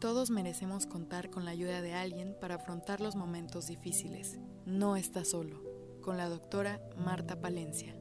[0.00, 4.38] Todos merecemos contar con la ayuda de alguien para afrontar los momentos difíciles.
[4.64, 5.60] No estás solo.
[6.02, 7.96] Con la doctora Marta Palencia.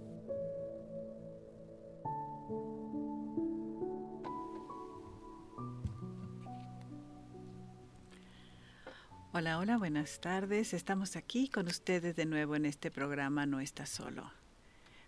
[9.33, 10.75] Hola, hola, buenas tardes.
[10.75, 14.31] Estamos aquí con ustedes de nuevo en este programa No estás solo.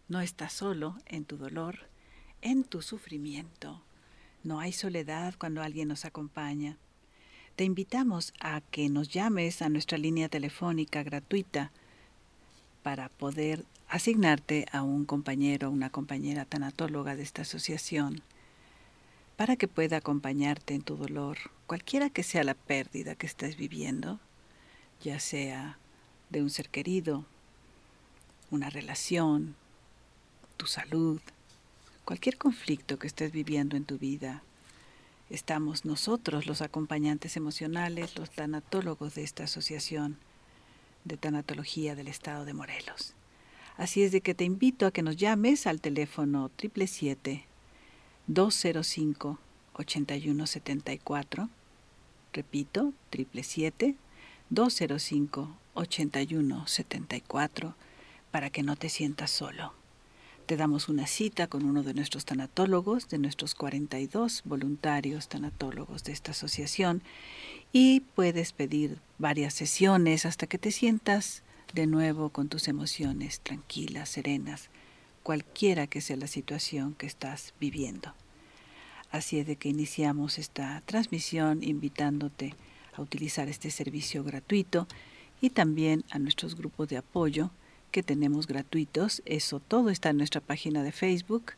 [0.08, 1.88] No estás solo en tu dolor,
[2.42, 3.84] en tu sufrimiento
[4.44, 6.78] no hay soledad cuando alguien nos acompaña.
[7.56, 11.72] Te invitamos a que nos llames a nuestra línea telefónica gratuita
[12.84, 18.22] para poder asignarte a un compañero o una compañera tanatóloga de esta asociación
[19.36, 24.20] para que pueda acompañarte en tu dolor, cualquiera que sea la pérdida que estés viviendo,
[25.02, 25.78] ya sea
[26.30, 27.26] de un ser querido,
[28.52, 29.56] una relación,
[30.58, 31.22] tu salud,
[32.10, 34.42] cualquier conflicto que estés viviendo en tu vida,
[35.30, 40.18] estamos nosotros, los acompañantes emocionales, los tanatólogos de esta asociación
[41.06, 43.14] de tanatología del estado de Morelos.
[43.78, 47.46] Así es de que te invito a que nos llames al teléfono 777
[48.26, 49.38] 205
[49.74, 51.48] 8174.
[52.34, 53.96] Repito, 777
[54.50, 57.76] 205 8174
[58.32, 59.79] para que no te sientas solo.
[60.50, 66.12] Te damos una cita con uno de nuestros tanatólogos, de nuestros 42 voluntarios tanatólogos de
[66.12, 67.04] esta asociación,
[67.72, 71.44] y puedes pedir varias sesiones hasta que te sientas
[71.76, 74.72] de nuevo con tus emociones tranquilas, serenas,
[75.22, 78.16] cualquiera que sea la situación que estás viviendo.
[79.12, 82.56] Así es de que iniciamos esta transmisión invitándote
[82.96, 84.88] a utilizar este servicio gratuito
[85.42, 87.52] y también a nuestros grupos de apoyo
[87.92, 89.22] que tenemos gratuitos.
[89.26, 91.54] Eso todo está en nuestra página de Facebook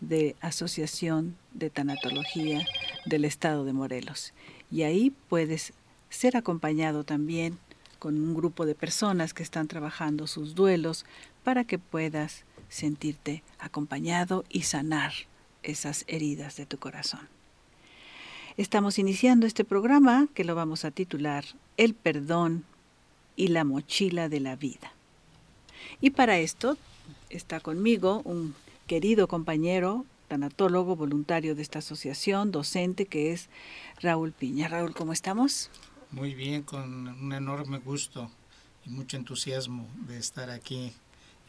[0.00, 2.66] de Asociación de Tanatología
[3.06, 4.32] del Estado de Morelos.
[4.70, 5.72] Y ahí puedes
[6.10, 7.58] ser acompañado también
[7.98, 11.04] con un grupo de personas que están trabajando sus duelos
[11.42, 15.12] para que puedas sentirte acompañado y sanar
[15.62, 17.28] esas heridas de tu corazón.
[18.56, 21.44] Estamos iniciando este programa que lo vamos a titular
[21.76, 22.64] El perdón
[23.36, 24.93] y la mochila de la vida.
[26.00, 26.76] Y para esto
[27.30, 28.54] está conmigo un
[28.86, 33.48] querido compañero, tanatólogo voluntario de esta asociación, docente, que es
[34.00, 34.68] Raúl Piña.
[34.68, 35.70] Raúl, ¿cómo estamos?
[36.10, 38.30] Muy bien, con un enorme gusto
[38.86, 40.92] y mucho entusiasmo de estar aquí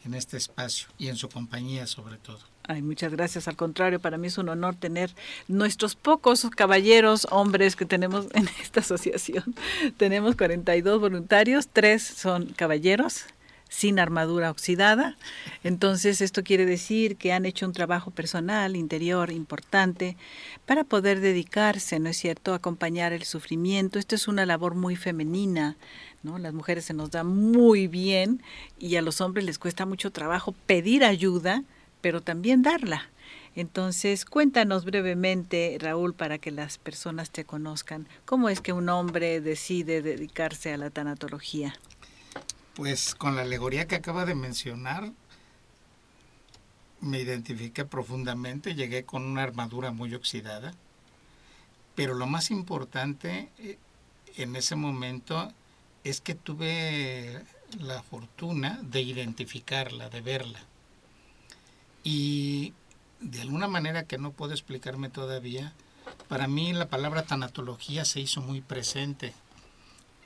[0.04, 2.38] en este espacio y en su compañía sobre todo.
[2.68, 3.48] Ay, muchas gracias.
[3.48, 5.14] Al contrario, para mí es un honor tener
[5.46, 9.54] nuestros pocos caballeros, hombres que tenemos en esta asociación.
[9.96, 13.24] Tenemos 42 voluntarios, tres son caballeros
[13.68, 15.16] sin armadura oxidada.
[15.64, 20.16] Entonces, esto quiere decir que han hecho un trabajo personal, interior, importante,
[20.66, 23.98] para poder dedicarse, ¿no es cierto?, a acompañar el sufrimiento.
[23.98, 25.76] Esto es una labor muy femenina,
[26.22, 26.38] ¿no?
[26.38, 28.42] Las mujeres se nos da muy bien
[28.78, 31.64] y a los hombres les cuesta mucho trabajo pedir ayuda,
[32.00, 33.10] pero también darla.
[33.56, 39.40] Entonces, cuéntanos brevemente, Raúl, para que las personas te conozcan, cómo es que un hombre
[39.40, 41.74] decide dedicarse a la tanatología.
[42.76, 45.10] Pues con la alegoría que acaba de mencionar,
[47.00, 50.74] me identifiqué profundamente, llegué con una armadura muy oxidada,
[51.94, 53.78] pero lo más importante eh,
[54.36, 55.50] en ese momento
[56.04, 57.42] es que tuve
[57.80, 60.60] la fortuna de identificarla, de verla.
[62.04, 62.74] Y
[63.20, 65.72] de alguna manera que no puedo explicarme todavía,
[66.28, 69.32] para mí la palabra tanatología se hizo muy presente.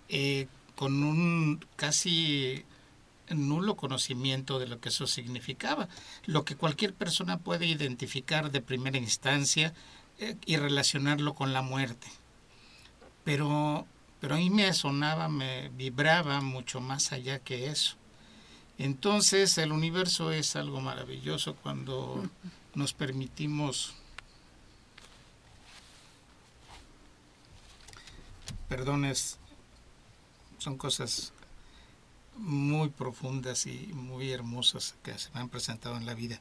[0.08, 0.48] Eh,
[0.80, 2.64] con un casi
[3.28, 5.90] nulo conocimiento de lo que eso significaba,
[6.24, 9.74] lo que cualquier persona puede identificar de primera instancia
[10.20, 12.06] eh, y relacionarlo con la muerte.
[13.24, 13.86] Pero,
[14.22, 17.96] pero a mí me sonaba, me vibraba mucho más allá que eso.
[18.78, 22.26] Entonces el universo es algo maravilloso cuando
[22.74, 23.92] nos permitimos
[28.66, 29.39] perdones
[30.60, 31.32] son cosas
[32.36, 36.40] muy profundas y muy hermosas que se me han presentado en la vida.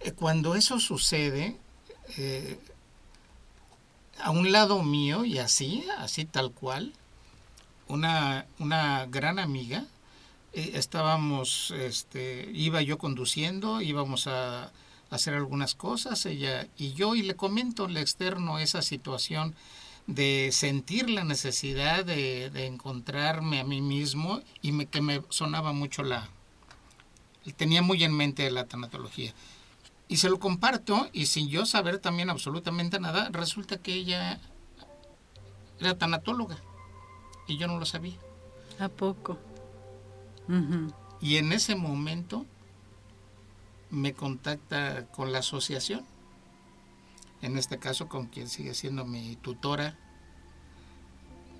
[0.00, 1.56] Eh, cuando eso sucede,
[2.18, 2.58] eh,
[4.20, 6.92] a un lado mío y así, así tal cual,
[7.88, 9.86] una, una gran amiga,
[10.52, 14.72] eh, estábamos, este, iba yo conduciendo, íbamos a
[15.10, 19.54] hacer algunas cosas, ella y yo, y le comento, le externo esa situación
[20.06, 26.02] de sentir la necesidad de, encontrarme a mí mismo y me, que me sonaba mucho
[26.02, 26.28] la...
[27.56, 29.32] tenía muy en mente la tanatología.
[30.08, 34.40] Y se lo comparto y sin yo saber también absolutamente nada, resulta que ella
[35.80, 36.58] era tanatóloga
[37.46, 38.16] y yo no lo sabía.
[38.78, 39.38] ¿A poco?
[41.20, 42.44] Y en ese momento
[43.90, 46.04] me contacta con la asociación,
[47.42, 49.96] en este caso con quien sigue siendo mi tutora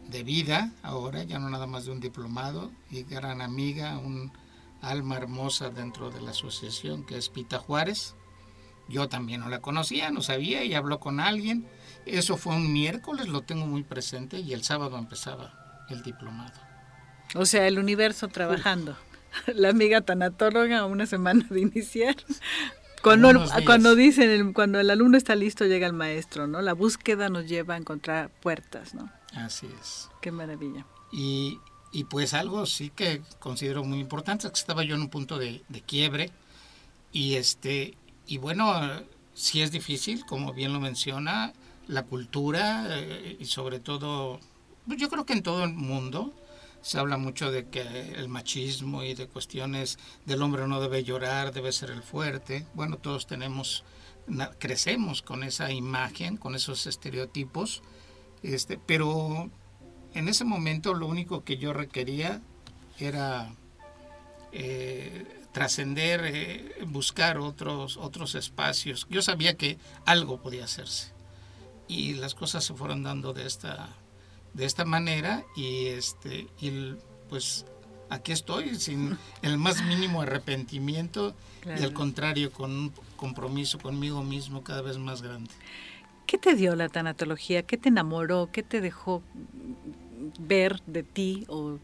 [0.08, 4.32] de vida ahora, ya no nada más de un diplomado y gran amiga, un
[4.80, 8.14] alma hermosa dentro de la asociación que es Pita Juárez.
[8.88, 11.66] Yo también no la conocía, no sabía y habló con alguien.
[12.04, 16.60] Eso fue un miércoles, lo tengo muy presente y el sábado empezaba el diplomado.
[17.34, 18.96] O sea, el universo trabajando.
[19.54, 22.16] La amiga tanatóloga una semana de iniciar.
[23.02, 26.62] Cuando, cuando dicen, cuando el alumno está listo, llega el maestro, ¿no?
[26.62, 29.10] La búsqueda nos lleva a encontrar puertas, ¿no?
[29.34, 30.08] Así es.
[30.20, 30.86] Qué maravilla.
[31.10, 31.58] Y,
[31.92, 35.38] y pues algo sí que considero muy importante es que estaba yo en un punto
[35.38, 36.30] de, de quiebre
[37.12, 37.94] y este
[38.26, 38.72] y bueno
[39.34, 41.52] sí es difícil como bien lo menciona
[41.86, 44.40] la cultura eh, y sobre todo
[44.86, 46.32] pues yo creo que en todo el mundo
[46.82, 47.80] se habla mucho de que
[48.16, 52.66] el machismo y de cuestiones del hombre no debe llorar, debe ser el fuerte.
[52.74, 53.84] Bueno, todos tenemos,
[54.58, 57.82] crecemos con esa imagen, con esos estereotipos,
[58.42, 59.48] este, pero
[60.14, 62.40] en ese momento lo único que yo requería
[62.98, 63.54] era
[64.50, 69.06] eh, trascender, eh, buscar otros, otros espacios.
[69.08, 71.12] Yo sabía que algo podía hacerse
[71.86, 73.90] y las cosas se fueron dando de esta
[74.54, 76.94] de esta manera y este y
[77.28, 77.64] pues
[78.10, 81.34] aquí estoy sin el más mínimo arrepentimiento
[81.64, 85.50] y al contrario con un compromiso conmigo mismo cada vez más grande.
[86.26, 87.62] ¿Qué te dio la tanatología?
[87.64, 88.48] ¿Qué te enamoró?
[88.52, 89.22] ¿Qué te dejó
[90.38, 91.78] ver de ti o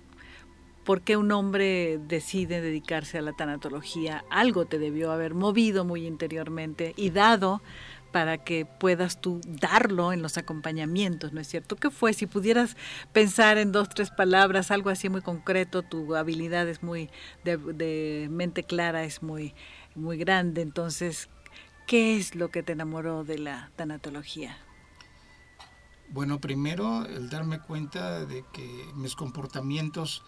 [0.84, 4.24] por qué un hombre decide dedicarse a la tanatología?
[4.30, 7.60] Algo te debió haber movido muy interiormente y dado
[8.12, 11.76] para que puedas tú darlo en los acompañamientos, ¿no es cierto?
[11.76, 12.12] ¿Qué fue?
[12.12, 12.76] Si pudieras
[13.12, 17.10] pensar en dos, tres palabras, algo así muy concreto, tu habilidad es muy,
[17.44, 19.54] de, mente clara es muy,
[19.94, 21.28] muy grande, entonces,
[21.86, 24.56] ¿qué es lo que te enamoró de la tanatología?
[26.10, 30.22] Bueno, primero el darme cuenta de que mis comportamientos,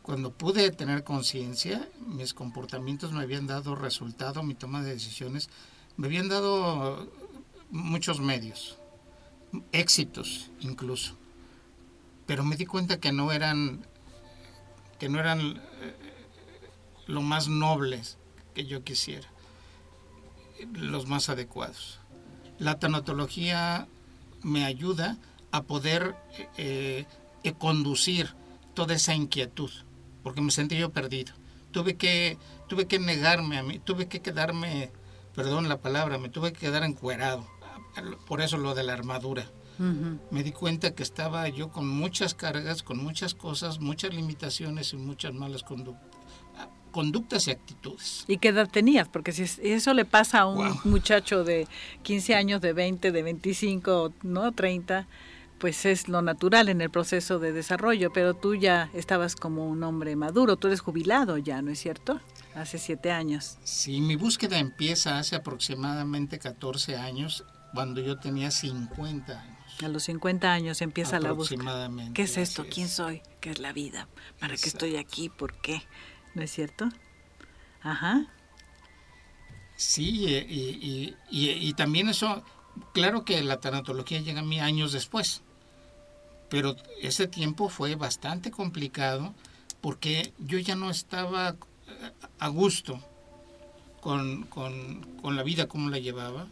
[0.00, 5.50] cuando pude tener conciencia, mis comportamientos me habían dado resultado, mi toma de decisiones
[5.96, 7.08] me habían dado
[7.70, 8.78] muchos medios,
[9.72, 11.16] éxitos incluso,
[12.26, 13.86] pero me di cuenta que no eran
[14.98, 15.94] que no eran eh,
[17.06, 18.16] lo más nobles
[18.54, 19.28] que yo quisiera,
[20.72, 22.00] los más adecuados.
[22.58, 23.88] La tanatología
[24.42, 25.18] me ayuda
[25.50, 26.14] a poder
[26.56, 27.06] eh,
[27.42, 28.34] eh, conducir
[28.74, 29.70] toda esa inquietud,
[30.22, 31.34] porque me sentí yo perdido.
[31.72, 32.38] Tuve que,
[32.68, 34.92] tuve que negarme a mí, tuve que quedarme
[35.34, 37.46] perdón la palabra, me tuve que quedar encuerado.
[38.26, 39.50] Por eso lo de la armadura.
[40.30, 44.96] Me di cuenta que estaba yo con muchas cargas, con muchas cosas, muchas limitaciones y
[44.96, 46.14] muchas malas conductas
[46.94, 48.24] conductas y actitudes.
[48.28, 49.08] ¿Y qué edad tenías?
[49.08, 51.66] Porque si eso le pasa a un muchacho de
[52.04, 54.52] 15 años, de 20, de 25, ¿no?
[54.52, 55.08] 30,
[55.64, 59.82] pues es lo natural en el proceso de desarrollo, pero tú ya estabas como un
[59.82, 62.20] hombre maduro, tú eres jubilado ya, ¿no es cierto?
[62.54, 63.56] Hace siete años.
[63.64, 69.82] Sí, mi búsqueda empieza hace aproximadamente 14 años, cuando yo tenía 50 años.
[69.82, 71.90] A los 50 años empieza la búsqueda.
[72.12, 72.66] ¿Qué es esto?
[72.70, 73.22] ¿Quién soy?
[73.40, 74.06] ¿Qué es la vida?
[74.38, 75.30] ¿Para qué estoy aquí?
[75.30, 75.80] ¿Por qué?
[76.34, 76.90] ¿No es cierto?
[77.80, 78.26] Ajá.
[79.76, 82.44] Sí, y, y también eso,
[82.92, 85.42] claro que la tanatología llega a mí años después,
[86.48, 89.34] pero ese tiempo fue bastante complicado
[89.80, 91.56] porque yo ya no estaba
[92.38, 93.00] a gusto
[94.00, 94.46] con,
[95.22, 96.46] la vida como la llevaba,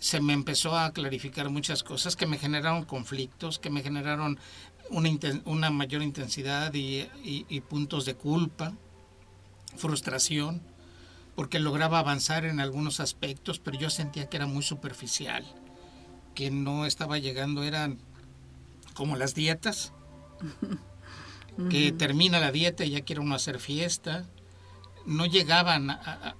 [0.00, 4.38] se me empezó a clarificar muchas cosas que me generaron conflictos, que me generaron
[4.90, 5.10] una,
[5.46, 8.74] una mayor intensidad y, puntos de culpa,
[9.76, 10.60] frustración,
[11.34, 15.44] porque lograba avanzar en algunos aspectos, pero yo sentía que era muy superficial,
[16.34, 17.98] que no estaba llegando, eran
[18.94, 19.92] como las dietas,
[21.70, 24.26] que termina la dieta y ya quiere uno hacer fiesta,
[25.06, 26.36] no llegaban a,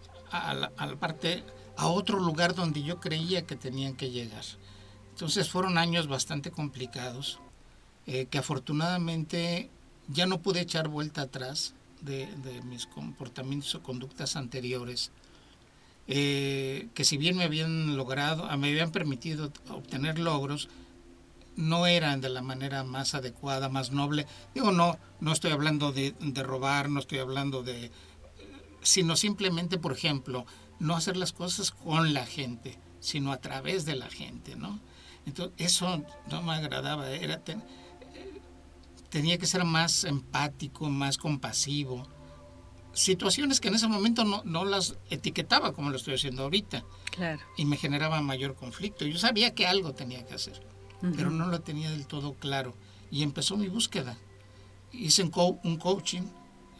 [0.55, 1.45] la, parte,
[1.77, 4.45] a otro lugar donde yo creía que tenían que llegar.
[5.11, 7.39] Entonces fueron años bastante complicados,
[8.07, 9.71] eh, que afortunadamente
[10.09, 12.29] ya no pude echar vuelta atrás de,
[12.65, 15.11] mis comportamientos o conductas anteriores,
[16.07, 20.69] eh, que si bien me habían logrado, me habían permitido obtener logros,
[21.57, 24.27] no eran de la manera más adecuada, más noble.
[24.55, 27.91] Digo, no, no estoy hablando de robar, no estoy hablando de,
[28.85, 30.47] sino simplemente, por ejemplo,
[30.79, 34.81] no hacer las cosas con la gente, sino a través de la gente, ¿no?
[35.27, 37.43] Entonces, eso no me agradaba, era
[39.09, 42.07] tenía que ser más empático, más compasivo.
[42.93, 46.85] Situaciones que en ese momento no, no las etiquetaba como lo estoy haciendo ahorita.
[47.11, 47.41] Claro.
[47.57, 49.07] Y me generaba mayor conflicto.
[49.07, 50.61] Yo sabía que algo tenía que hacer,
[51.01, 52.75] pero no lo tenía del todo claro.
[53.11, 54.17] Y empezó mi búsqueda.
[54.93, 56.23] Hice un, un coaching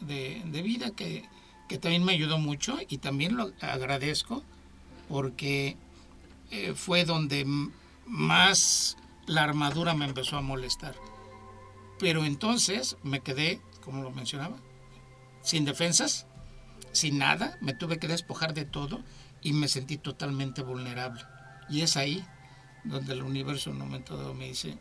[0.01, 1.27] de, de vida que,
[1.67, 4.43] que, también me ayudó mucho y también lo agradezco
[5.09, 5.77] porque
[6.51, 7.45] eh, fue donde
[8.05, 10.95] más la armadura me empezó a molestar.
[11.99, 14.57] Pero entonces me quedé, como lo mencionaba,
[15.41, 16.27] sin defensas,
[16.91, 19.01] sin nada, me tuve que despojar de todo
[19.41, 21.21] y me sentí totalmente vulnerable.
[21.69, 22.25] Y es ahí
[22.85, 24.77] donde el universo en un momento dado me dice,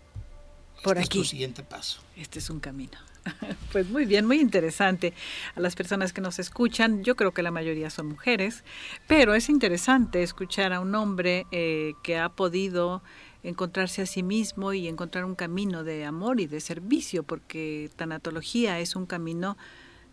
[0.82, 1.18] por este aquí.
[1.20, 2.00] Es tu siguiente paso.
[2.16, 2.98] Este es un camino.
[3.72, 5.14] Pues muy bien, muy interesante.
[5.56, 8.62] A las personas que nos escuchan, yo creo que la mayoría son mujeres,
[9.08, 13.02] pero es interesante escuchar a un hombre eh, que ha podido
[13.42, 18.78] encontrarse a sí mismo y encontrar un camino de amor y de servicio, porque tanatología
[18.78, 19.56] es un camino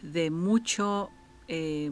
[0.01, 1.09] de mucho
[1.47, 1.91] eh,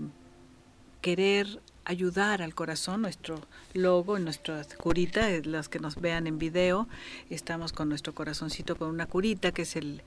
[1.01, 3.41] querer ayudar al corazón, nuestro
[3.73, 6.87] logo, nuestra curita, las que nos vean en video,
[7.31, 10.03] estamos con nuestro corazoncito con una curita que es el,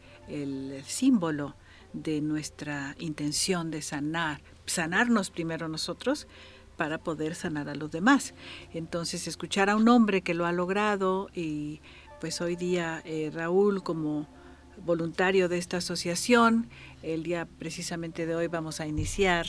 [0.87, 1.57] símbolo
[1.93, 6.29] de nuestra intención de sanar, sanarnos primero nosotros
[6.77, 8.33] para poder sanar a los demás.
[8.73, 11.81] Entonces, escuchar a un hombre que lo ha logrado y
[12.21, 14.29] pues hoy día eh, Raúl como
[14.85, 16.69] voluntario de esta asociación,
[17.03, 19.47] el día precisamente de hoy vamos a iniciar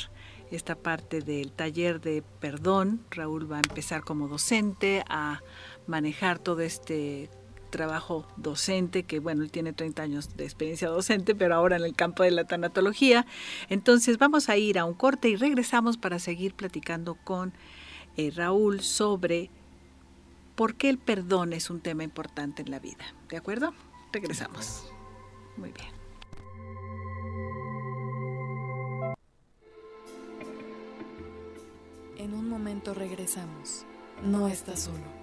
[0.56, 3.02] esta parte del taller de perdón.
[3.12, 5.42] Raúl va a empezar como docente a
[5.88, 7.30] manejar todo este
[7.70, 11.96] trabajo docente, que bueno, él tiene 30 años de experiencia docente, pero ahora en el
[11.96, 13.26] campo de la tanatología.
[13.68, 17.54] Entonces vamos a ir a un corte y regresamos para seguir platicando con
[18.16, 19.50] eh, Raúl sobre
[20.56, 23.06] por qué el perdón es un tema importante en la vida.
[23.28, 23.74] ¿De acuerdo?
[24.12, 24.86] Regresamos.
[25.58, 26.03] Muy bien.
[32.24, 33.86] En un momento regresamos.
[34.24, 35.23] No estás solo.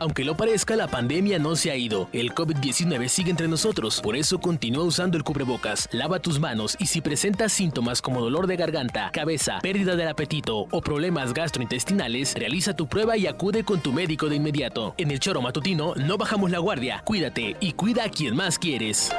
[0.00, 2.08] Aunque lo parezca, la pandemia no se ha ido.
[2.12, 4.00] El COVID-19 sigue entre nosotros.
[4.00, 5.88] Por eso continúa usando el cubrebocas.
[5.92, 10.66] Lava tus manos y si presentas síntomas como dolor de garganta, cabeza, pérdida del apetito
[10.68, 14.94] o problemas gastrointestinales, realiza tu prueba y acude con tu médico de inmediato.
[14.98, 17.02] En el choro matutino no bajamos la guardia.
[17.04, 19.12] Cuídate y cuida a quien más quieres.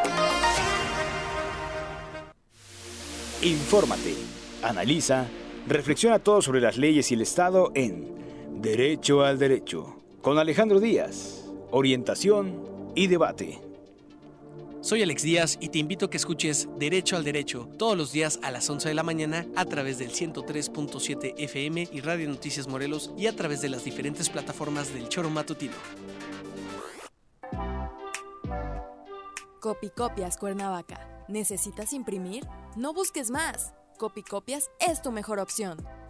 [3.42, 4.14] Infórmate,
[4.62, 5.26] analiza,
[5.70, 11.46] reflexiona todo sobre las leyes y el Estado en Derecho al Derecho con Alejandro Díaz,
[11.70, 13.62] orientación y debate.
[14.82, 18.40] Soy Alex Díaz y te invito a que escuches Derecho al Derecho todos los días
[18.42, 23.12] a las 11 de la mañana a través del 103.7 FM y Radio Noticias Morelos
[23.16, 25.76] y a través de las diferentes plataformas del Choro Matutino.
[29.60, 31.24] Copicopias Cuernavaca.
[31.28, 32.48] ¿Necesitas imprimir?
[32.76, 33.76] No busques más.
[34.00, 35.78] Copicopias es tu mejor opción.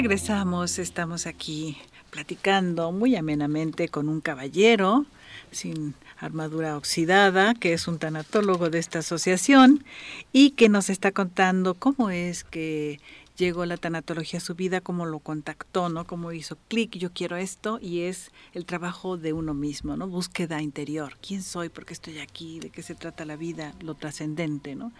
[0.00, 1.76] Regresamos, estamos aquí
[2.08, 5.04] platicando muy amenamente con un caballero
[5.50, 9.84] sin armadura oxidada, que es un tanatólogo de esta asociación
[10.32, 12.98] y que nos está contando cómo es que
[13.36, 16.06] llegó la tanatología a su vida, cómo lo contactó, ¿no?
[16.06, 20.08] Cómo hizo clic, yo quiero esto y es el trabajo de uno mismo, ¿no?
[20.08, 23.94] Búsqueda interior, quién soy, por qué estoy aquí, de qué se trata la vida, lo
[23.96, 24.92] trascendente, ¿no?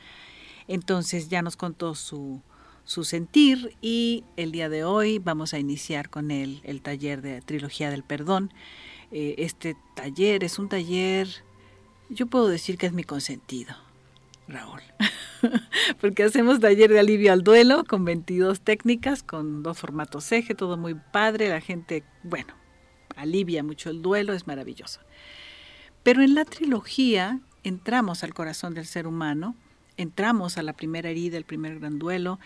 [0.68, 2.42] Entonces ya nos contó su
[2.90, 7.40] su sentir y el día de hoy vamos a iniciar con él el taller de
[7.40, 8.52] Trilogía del Perdón.
[9.12, 11.28] Eh, este taller es un taller,
[12.08, 13.76] yo puedo decir que es mi consentido,
[14.48, 14.80] Raúl,
[16.00, 20.76] porque hacemos taller de alivio al duelo con 22 técnicas, con dos formatos eje, todo
[20.76, 22.54] muy padre, la gente, bueno,
[23.14, 24.98] alivia mucho el duelo, es maravilloso.
[26.02, 29.54] Pero en la trilogía entramos al corazón del ser humano,
[30.00, 32.38] entramos a la primera herida, el primer gran duelo,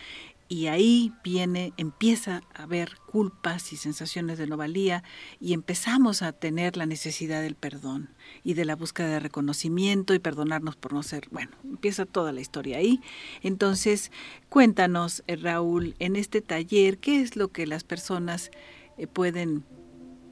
[0.49, 5.03] y ahí viene, empieza a haber culpas y sensaciones de no valía
[5.41, 8.11] y empezamos a tener la necesidad del perdón
[8.43, 12.41] y de la búsqueda de reconocimiento y perdonarnos por no ser, bueno, empieza toda la
[12.41, 13.01] historia ahí.
[13.43, 14.13] Entonces,
[14.49, 18.51] cuéntanos, eh, Raúl, en este taller, ¿qué es lo que las personas
[18.99, 19.65] eh, pueden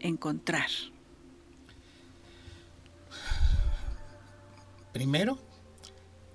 [0.00, 0.68] encontrar?
[4.92, 5.38] Primero,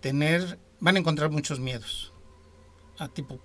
[0.01, 2.11] tener, van a encontrar muchos miedos
[2.97, 3.39] a tipo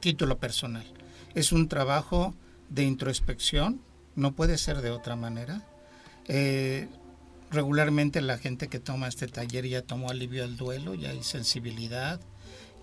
[0.00, 0.86] título personal.
[1.34, 2.34] Es un trabajo
[2.68, 3.80] de introspección,
[4.14, 5.66] no puede ser de otra manera.
[6.28, 6.88] Eh,
[7.50, 12.20] regularmente la gente que toma este taller ya tomó alivio al duelo, ya hay sensibilidad,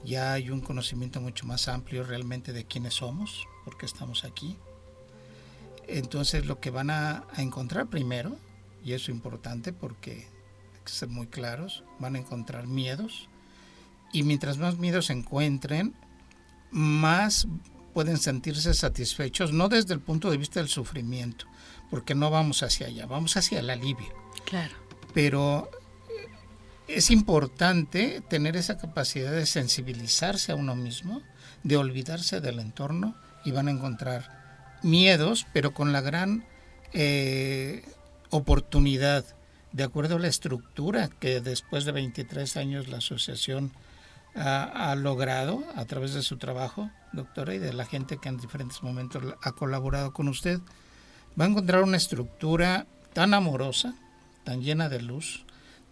[0.04, 4.58] ya hay un conocimiento mucho más amplio realmente de quiénes somos, porque estamos aquí.
[5.88, 8.38] Entonces lo que van a, a encontrar primero,
[8.84, 13.30] y eso es importante porque hay que ser muy claros, van a encontrar miedos,
[14.13, 15.93] y mientras más miedos se encuentren,
[16.71, 17.47] más
[17.93, 21.45] pueden sentirse satisfechos, no desde el punto de vista del sufrimiento,
[21.89, 24.13] porque no vamos hacia allá, vamos hacia el alivio.
[24.45, 24.73] Claro.
[25.13, 25.69] Pero
[26.10, 26.28] eh,
[26.88, 31.21] es importante tener esa capacidad de sensibilizarse a uno mismo,
[31.63, 36.45] de olvidarse del entorno y van a encontrar miedos, pero con la gran
[36.93, 37.84] eh,
[38.30, 39.26] oportunidad,
[39.71, 43.71] de acuerdo a la estructura que después de 23 años la asociación
[44.36, 48.82] ha, logrado a través de su trabajo, doctora, y de la gente que en diferentes
[48.84, 50.60] momentos ha colaborado con usted,
[51.39, 53.96] va a encontrar una estructura tan amorosa,
[54.43, 55.46] tan llena de luz,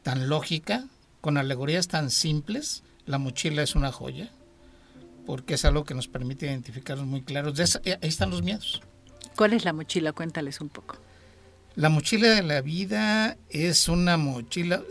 [0.03, 0.85] tan lógica,
[1.21, 2.83] con alegorías tan simples.
[3.05, 4.31] La mochila es una joya,
[5.25, 7.59] porque es algo que nos permite identificarnos muy claros.
[7.83, 8.81] Eh, ahí están los miedos.
[9.35, 10.13] ¿Cuál es la mochila?
[10.13, 10.97] Cuéntales un poco.
[11.75, 14.81] La mochila de la vida es una mochila,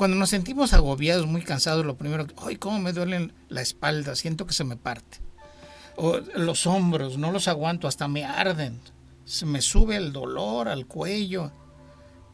[0.00, 4.46] cuando nos sentimos agobiados, muy cansados, lo primero, ay, cómo me duele la espalda, siento
[4.46, 5.18] que se me parte.
[5.94, 8.80] O los hombros, no los aguanto, hasta me arden.
[9.26, 11.52] Se me sube el dolor al cuello.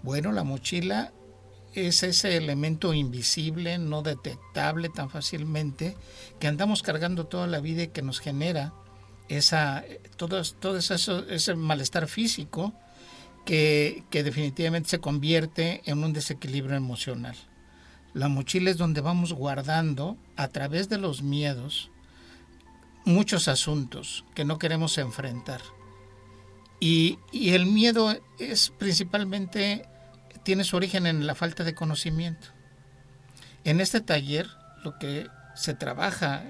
[0.05, 1.13] Bueno, la mochila
[1.75, 5.97] es ese elemento invisible, no detectable tan fácilmente,
[6.39, 8.75] que andamos cargando toda la vida y que nos genera
[9.29, 12.75] esa, todo, todo eso, ese malestar físico
[13.45, 17.35] que, que definitivamente se convierte en un desequilibrio emocional.
[18.17, 21.91] La mochila es donde vamos guardando a través de los miedos
[23.05, 25.61] muchos asuntos que no queremos enfrentar.
[26.81, 29.87] Y, el miedo es principalmente,
[30.45, 32.49] tiene su origen en la falta de conocimiento.
[33.65, 34.49] En este taller
[34.83, 36.43] lo que se trabaja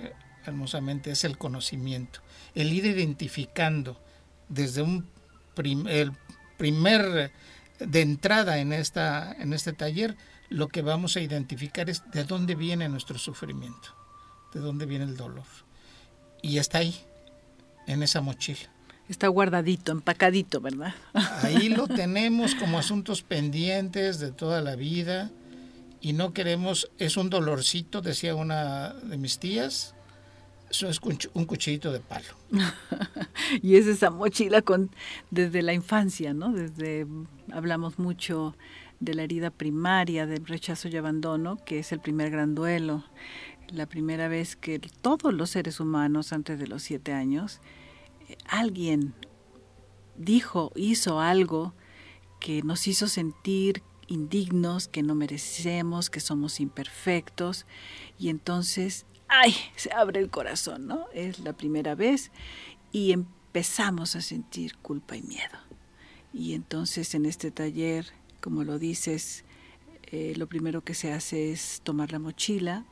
[0.44, 2.20] hermosamente es el conocimiento,
[2.54, 4.00] el ir identificando
[4.48, 5.10] desde un
[5.88, 6.12] el
[6.58, 7.32] primer
[7.80, 10.16] de entrada en, esta, en este taller
[10.48, 13.88] lo que vamos a identificar es de dónde viene nuestro sufrimiento,
[14.52, 15.44] de dónde viene el dolor.
[16.42, 16.94] Y está ahí.
[17.86, 18.68] en esa mochila.
[19.08, 20.92] Está guardadito, empacadito, ¿verdad?
[21.42, 25.30] Ahí lo tenemos como asuntos pendientes de toda la vida
[26.00, 29.94] y no queremos, es un dolorcito, decía una de mis tías,
[30.70, 31.00] eso es
[31.34, 32.26] un cuchillito de palo.
[33.62, 34.90] y es esa mochila con
[35.30, 36.52] desde la infancia, ¿no?
[36.52, 37.06] Desde
[37.52, 38.56] hablamos mucho
[39.00, 43.04] de la herida primaria, del rechazo y abandono, que es el primer gran duelo,
[43.68, 47.60] la primera vez que todos los seres humanos antes de los siete años,
[48.46, 49.14] alguien
[50.16, 51.74] dijo, hizo algo
[52.40, 57.66] que nos hizo sentir indignos, que no merecemos, que somos imperfectos,
[58.18, 59.54] y entonces, ¡ay!
[59.76, 61.06] se abre el corazón, ¿no?
[61.12, 62.30] Es la primera vez
[62.92, 65.58] y empezamos a sentir culpa y miedo.
[66.32, 68.12] Y entonces en este taller
[68.46, 69.44] como lo dices,
[70.12, 72.84] eh, lo primero que se hace es tomar la mochila,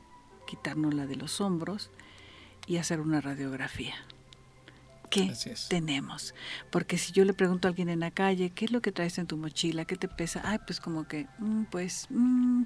[0.45, 1.91] quitárnosla de los hombros
[2.67, 3.95] y hacer una radiografía.
[5.09, 5.31] ¿Qué
[5.69, 6.35] tenemos?
[6.71, 9.17] Porque si yo le pregunto a alguien en la calle, ¿qué es lo que traes
[9.17, 9.85] en tu mochila?
[9.85, 10.41] ¿Qué te pesa?
[10.43, 12.63] Ay, pues como que, mm, pues, mm".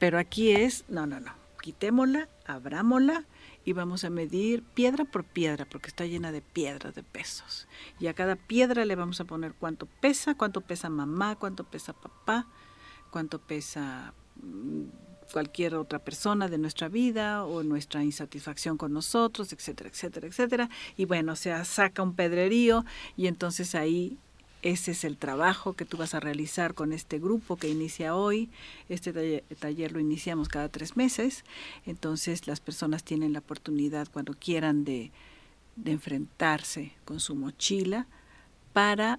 [0.00, 1.32] pero aquí es, no, no, no,
[1.64, 3.24] quitémosla, abrámosla
[3.64, 7.66] y vamos a medir piedra por piedra, porque está llena de piedras, de pesos.
[7.98, 11.94] Y a cada piedra le vamos a poner cuánto pesa, cuánto pesa mamá, cuánto pesa
[11.94, 12.46] papá,
[13.10, 14.82] cuánto pesa mm,
[15.32, 20.68] cualquier otra persona de nuestra vida o nuestra insatisfacción con nosotros, etcétera, etcétera, etcétera.
[20.98, 22.84] Y bueno, se saca un pedrerío
[23.16, 24.18] y entonces ahí
[24.64, 28.48] ese es el trabajo que tú vas a realizar con este grupo que inicia hoy.
[28.88, 31.44] Este taller, lo iniciamos cada tres meses.
[31.84, 35.12] Entonces las personas tienen la oportunidad cuando quieran de,
[35.84, 38.06] enfrentarse con su mochila
[38.72, 39.18] para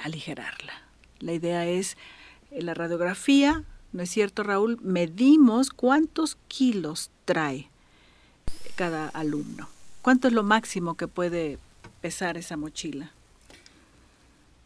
[0.00, 0.74] aligerarla.
[1.18, 1.96] La idea es
[2.52, 4.78] eh, la radiografía, ¿no es cierto Raúl?
[4.80, 7.68] Medimos cuántos kilos trae
[8.76, 9.68] cada alumno.
[10.02, 11.58] ¿Cuánto es lo máximo que puede
[12.00, 13.13] pesar esa mochila?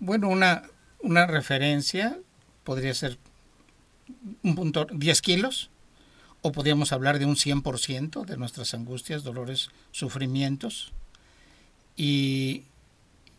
[0.01, 0.63] Bueno, una,
[1.01, 2.19] una referencia
[2.65, 3.19] podría ser
[4.43, 5.71] un punto 10 kilos,
[6.43, 10.93] o podríamos hablar de un 100% de nuestras angustias, dolores, sufrimientos.
[11.97, 12.65] Y,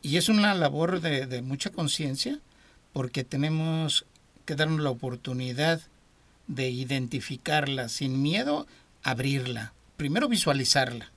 [0.02, 2.40] y es una labor de, de mucha conciencia
[2.92, 4.06] porque tenemos
[4.46, 5.82] que darnos la oportunidad
[6.48, 8.68] de identificarla sin miedo,
[9.04, 11.12] abrirla, primero visualizarla.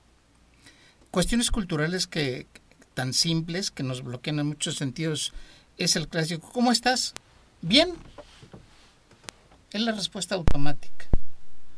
[1.10, 2.46] Cuestiones culturales que,
[2.94, 5.32] tan simples que nos bloquean en muchos sentidos
[5.78, 7.14] es el clásico, ¿cómo estás?
[7.60, 7.94] Bien.
[9.72, 11.06] Es la respuesta automática.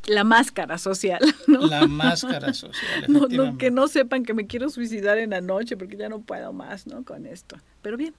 [0.06, 1.20] La máscara social.
[1.46, 3.04] La máscara social.
[3.08, 6.52] No, que no sepan que me quiero suicidar en la noche porque ya no puedo
[6.52, 7.04] más, ¿no?
[7.04, 7.56] Con esto.
[7.82, 8.14] Pero bien,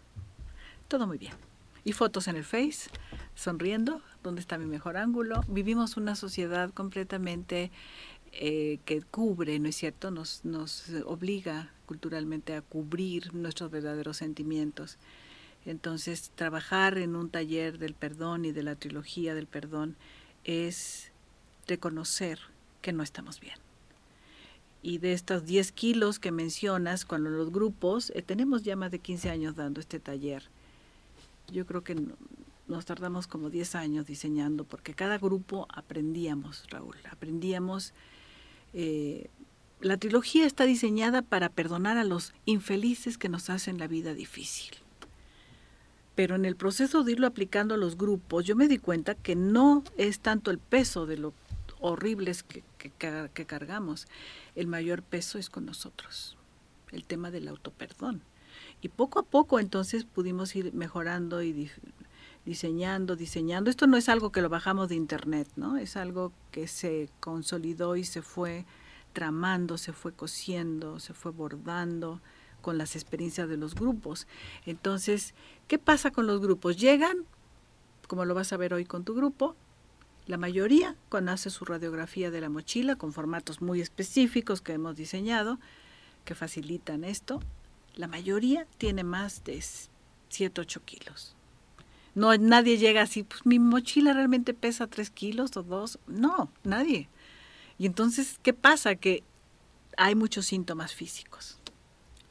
[0.88, 1.34] todo muy bien.
[1.84, 2.89] Y fotos en el Face,
[3.36, 5.43] sonriendo, ¿dónde está mi mejor ángulo?
[5.47, 7.71] Vivimos una sociedad completamente
[8.38, 10.12] eh, que cubre, ¿no es cierto?
[10.12, 14.98] Nos, nos obliga culturalmente a cubrir nuestros verdaderos sentimientos.
[15.65, 19.95] Entonces, trabajar en un taller del perdón y de la trilogía del perdón
[20.43, 21.12] es
[21.65, 22.39] reconocer
[22.82, 23.58] que no estamos bien.
[24.82, 29.00] Y de estos 10 kilos que mencionas, cuando los grupos, eh, tenemos ya más de
[29.00, 30.43] 15 años dando este taller.
[31.52, 31.95] Yo creo que
[32.67, 37.93] nos tardamos como 10 años diseñando, porque cada grupo aprendíamos, Raúl, aprendíamos
[38.78, 39.30] eh,
[39.80, 44.76] la trilogía está diseñada para perdonar a los infelices que nos hacen la vida difícil.
[46.14, 49.36] Pero en el proceso de irlo aplicando a los grupos, yo me di cuenta que
[49.36, 51.34] no es tanto el peso de lo
[51.80, 54.08] horribles que, que cargamos,
[54.56, 56.38] el mayor peso es con nosotros,
[56.92, 58.22] el tema del autoperdón.
[58.82, 61.70] Y poco a poco entonces pudimos ir mejorando y
[62.45, 63.69] diseñando, diseñando.
[63.69, 65.77] Esto no es algo que lo bajamos de internet, ¿no?
[65.77, 68.65] Es algo que se consolidó y se fue
[69.13, 72.21] tramando, se fue cosiendo, se fue bordando
[72.62, 74.27] con las experiencias de los grupos.
[74.65, 75.34] Entonces,
[75.67, 76.77] ¿qué pasa con los grupos?
[76.77, 77.25] Llegan,
[78.08, 79.55] como lo vas a ver hoy con tu grupo,
[80.27, 84.95] la mayoría, cuando hace su radiografía de la mochila, con formatos muy específicos que hemos
[84.95, 85.60] diseñado,
[86.25, 87.39] que facilitan esto,
[87.95, 89.63] la mayoría tiene más de
[90.29, 91.36] 7, 8 kilos.
[92.15, 95.99] No, nadie llega así, pues mi mochila realmente pesa 3 kilos o 2.
[96.08, 97.10] No, nadie.
[97.78, 98.95] Y entonces, ¿qué pasa?
[98.95, 99.23] Que
[99.97, 101.60] hay muchos síntomas físicos.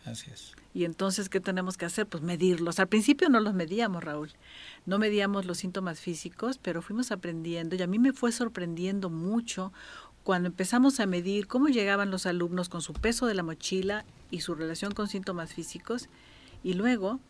[0.05, 0.55] Así es.
[0.73, 2.07] Y entonces, ¿qué tenemos que hacer?
[2.07, 2.81] Pues medirlos.
[2.81, 4.33] Al principio no los medíamos, Raúl.
[4.87, 9.73] No medíamos los síntomas físicos, pero fuimos aprendiendo y a mí me fue sorprendiendo mucho
[10.25, 14.41] cuando empezamos a medir cómo llegaban los alumnos con su peso de la mochila y
[14.41, 16.09] su relación con síntomas físicos.
[16.65, 17.21] Y luego,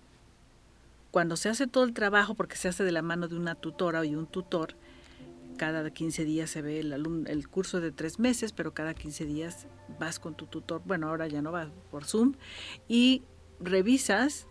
[1.15, 4.05] cuando se hace todo el trabajo, porque se hace de la mano de una tutora
[4.05, 4.75] y un tutor,
[5.57, 6.93] cada 15 días se ve el,
[7.29, 9.69] el curso de tres meses, pero cada 15 días
[10.01, 12.35] vas con tu tutor, bueno, ahora ya no vas por Zoom,
[12.89, 13.23] y
[13.61, 14.49] revisas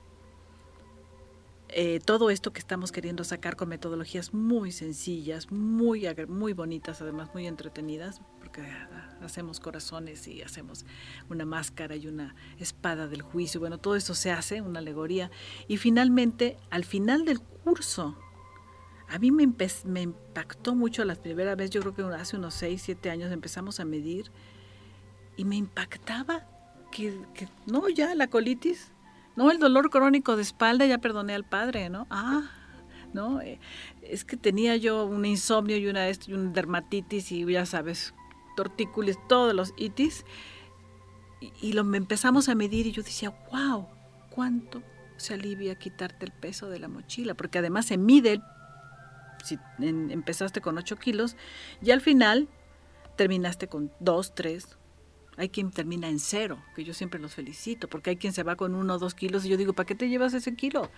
[1.68, 7.30] eh, todo esto que estamos queriendo sacar con metodologías muy sencillas, muy, muy bonitas, además
[7.34, 8.22] muy entretenidas,
[8.54, 10.86] porque ah, hacemos corazones y hacemos
[11.30, 13.60] una máscara y una espada del juicio.
[13.60, 15.32] Bueno, todo eso se hace, una alegoría.
[15.68, 18.16] Y finalmente, al final del curso,
[19.10, 19.48] a mí me,
[19.86, 23.80] me impactó mucho la primera vez, yo creo que hace unos 6, 7 años empezamos
[23.80, 24.32] a medir
[25.36, 26.48] y me impactaba
[26.92, 28.92] que, que no, ya la colitis
[29.36, 32.06] no, el dolor crónico de espalda, ya perdoné al padre, ¿no?
[32.12, 32.52] Ah,
[33.14, 33.42] ¿no?
[33.42, 33.60] Eh,
[34.02, 38.14] es que tenía yo un insomnio y una, y un dermatitis y ya sabes,
[38.56, 40.26] tortícolis, todos los itis.
[41.62, 43.88] Y, lo empezamos a medir y yo decía, wow,
[44.30, 44.82] ¿cuánto
[45.18, 47.34] se alivia quitarte el peso de la mochila?
[47.34, 48.42] Porque además se mide,
[49.44, 51.36] si empezaste con 8 kilos
[51.82, 52.48] y al final
[53.18, 54.78] terminaste con 2, 3,
[55.38, 58.56] hay quien termina en cero, que yo siempre los felicito, porque hay quien se va
[58.56, 60.92] con uno o dos kilos y yo digo, ¿para qué te llevas ese kilo?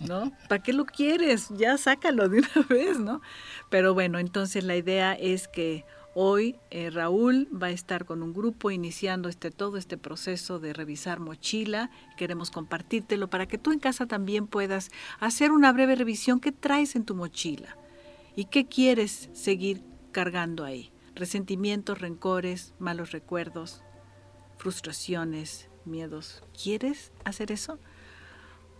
[0.00, 0.32] ¿No?
[0.48, 1.48] ¿Para qué lo quieres?
[1.50, 3.22] Ya sácalo de una vez, ¿no?
[3.70, 5.84] Pero bueno, entonces la idea es que
[6.18, 10.72] hoy eh, Raúl va a estar con un grupo iniciando este todo este proceso de
[10.72, 11.90] revisar mochila.
[12.16, 16.40] Queremos compartírtelo para que tú en casa también puedas hacer una breve revisión.
[16.40, 17.76] ¿Qué traes en tu mochila?
[18.34, 20.90] ¿Y qué quieres seguir cargando ahí?
[21.16, 23.82] resentimientos, rencores, malos recuerdos,
[24.58, 26.44] frustraciones, miedos.
[26.62, 27.80] ¿Quieres hacer eso?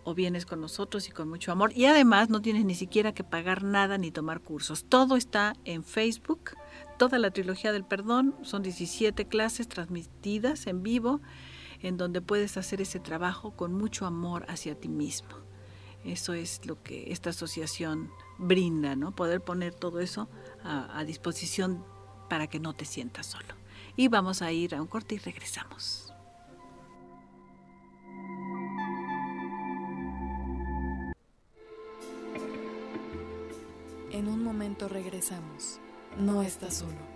[0.07, 1.73] O vienes con nosotros y con mucho amor.
[1.75, 4.85] Y además no tienes ni siquiera que pagar nada ni tomar cursos.
[4.85, 6.53] Todo está en Facebook.
[6.97, 8.35] Toda la trilogía del perdón.
[8.43, 11.21] Son 17 clases transmitidas en vivo
[11.83, 15.29] en donde puedes hacer ese trabajo con mucho amor hacia ti mismo.
[16.05, 19.11] Eso es lo que esta asociación brinda, ¿no?
[19.13, 20.29] Poder poner todo eso
[20.63, 21.85] a, disposición
[22.31, 23.55] para que no te sientas solo.
[23.97, 26.06] Y vamos a ir a un corte y regresamos.
[34.17, 35.79] En un momento regresamos.
[36.19, 37.16] No estás solo.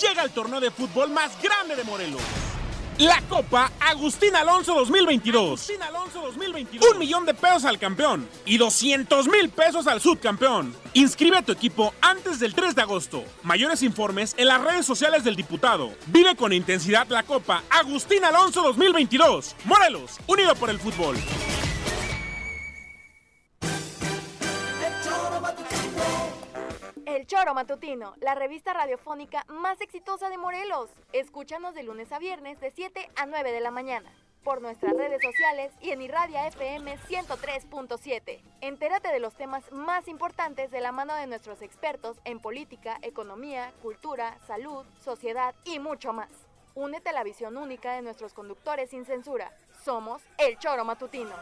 [0.00, 2.22] Llega el torneo de fútbol más grande de Morelos.
[2.98, 5.70] La Copa Agustín Alonso 2022.
[5.86, 6.92] Alonso 2022.
[6.92, 10.74] Un millón de pesos al campeón y 200 mil pesos al subcampeón.
[10.94, 13.22] Inscribe a tu equipo antes del 3 de agosto.
[13.42, 15.92] Mayores informes en las redes sociales del diputado.
[16.06, 19.56] Vive con intensidad la Copa Agustín Alonso 2022.
[19.64, 21.16] Morelos, unido por el fútbol.
[27.48, 30.90] Choro Matutino, la revista radiofónica más exitosa de Morelos.
[31.14, 34.12] Escúchanos de lunes a viernes de 7 a 9 de la mañana
[34.44, 38.42] por nuestras redes sociales y en Irradia FM 103.7.
[38.60, 43.72] Entérate de los temas más importantes de la mano de nuestros expertos en política, economía,
[43.80, 46.28] cultura, salud, sociedad y mucho más.
[46.74, 49.56] Únete a la visión única de nuestros conductores sin censura.
[49.86, 51.34] Somos El Choro Matutino.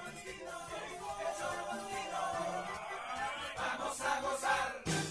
[3.56, 5.05] Vamos a gozar.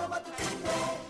[0.00, 1.09] What about the people?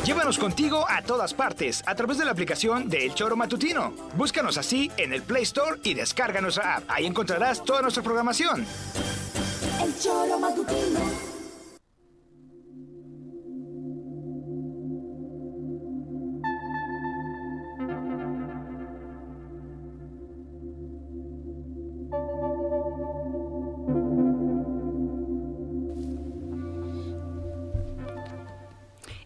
[0.03, 3.93] Llévanos contigo a todas partes a través de la aplicación de El Choro Matutino.
[4.15, 6.83] Búscanos así en el Play Store y descarga nuestra app.
[6.89, 8.65] Ahí encontrarás toda nuestra programación.
[9.81, 11.34] El Choro Matutino.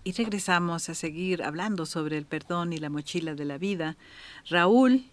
[0.10, 3.96] Y regresamos a seguir hablando sobre el perdón y la mochila de la vida.
[4.50, 5.06] Raúl,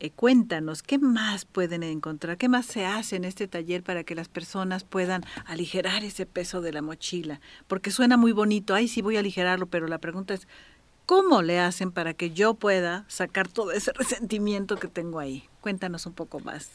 [0.00, 2.38] eh, cuéntanos, ¿qué más pueden encontrar?
[2.38, 6.62] ¿Qué más se hace en este taller para que las personas puedan aligerar ese peso
[6.62, 7.42] de la mochila?
[7.66, 10.48] Porque suena muy bonito, ay, sí voy a aligerarlo, pero la pregunta es,
[11.04, 15.46] ¿cómo le hacen para que yo pueda sacar todo ese resentimiento que tengo ahí?
[15.60, 16.70] Cuéntanos un poco más.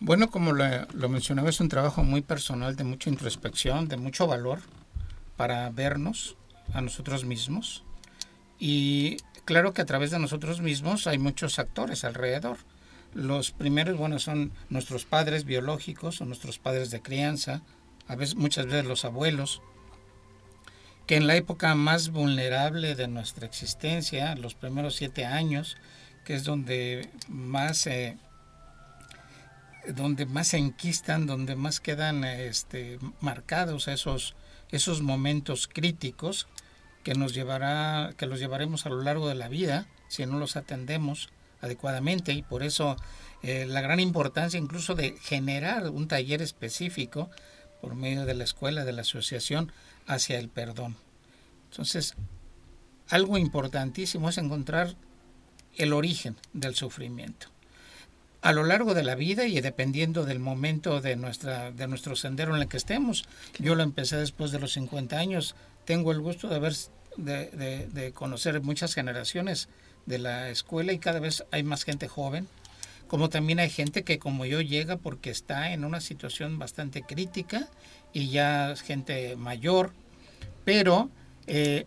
[0.00, 4.26] Bueno, como lo, lo mencionaba, es un trabajo muy personal, de mucha introspección, de mucho
[4.26, 4.58] valor
[5.36, 6.36] para vernos
[6.72, 7.84] a nosotros mismos.
[8.58, 12.58] Y claro que a través de nosotros mismos hay muchos actores alrededor.
[13.12, 17.62] Los primeros, bueno, son nuestros padres biológicos o nuestros padres de crianza,
[18.08, 19.62] a veces, muchas veces los abuelos,
[21.06, 25.76] que en la época más vulnerable de nuestra existencia, los primeros siete años,
[26.24, 27.88] que es donde más,
[29.94, 34.34] donde más se enquistan, donde más quedan este, marcados esos
[34.74, 36.48] esos momentos críticos
[37.04, 40.56] que nos llevará, que los llevaremos a lo largo de la vida si no los
[40.56, 41.28] atendemos
[41.60, 42.96] adecuadamente y por eso
[43.42, 47.30] eh, la gran importancia incluso de generar un taller específico
[47.80, 49.70] por medio de la escuela, de la asociación,
[50.06, 50.96] hacia el perdón.
[51.70, 52.14] Entonces,
[53.08, 54.96] algo importantísimo es encontrar
[55.76, 57.53] el origen del sufrimiento
[58.44, 62.54] a lo largo de la vida y dependiendo del momento de, nuestra, de nuestro sendero
[62.54, 63.24] en el que estemos.
[63.58, 65.56] Yo lo empecé después de los 50 años.
[65.86, 66.74] Tengo el gusto de, haber,
[67.16, 69.70] de, de, conocer muchas generaciones
[70.04, 72.46] de la escuela y cada vez hay más gente joven.
[73.08, 77.70] Como también hay gente que como yo llega porque está en una situación bastante crítica
[78.12, 79.94] y ya es gente mayor.
[80.66, 81.08] Pero
[81.46, 81.86] eh,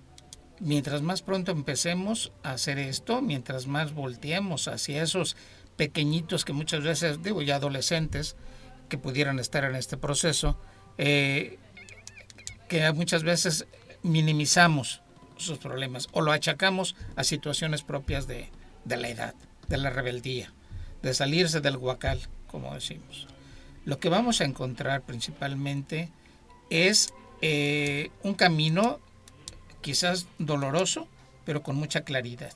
[0.59, 5.37] mientras más pronto empecemos a hacer esto, mientras más volteemos hacia esos
[5.77, 8.35] pequeñitos que muchas veces, digo ya adolescentes,
[8.89, 10.59] que pudieran estar en este proceso,
[10.97, 11.57] eh,
[12.67, 13.67] que muchas veces
[14.03, 15.01] minimizamos
[15.37, 18.49] sus problemas o lo achacamos a situaciones propias de,
[18.85, 19.35] la edad,
[19.67, 20.51] de la rebeldía,
[21.03, 23.27] de salirse del guacal, como decimos.
[23.85, 26.09] Lo que vamos a encontrar principalmente
[26.69, 28.99] es eh, un camino
[29.81, 31.07] quizás doloroso,
[31.45, 32.53] pero con mucha claridad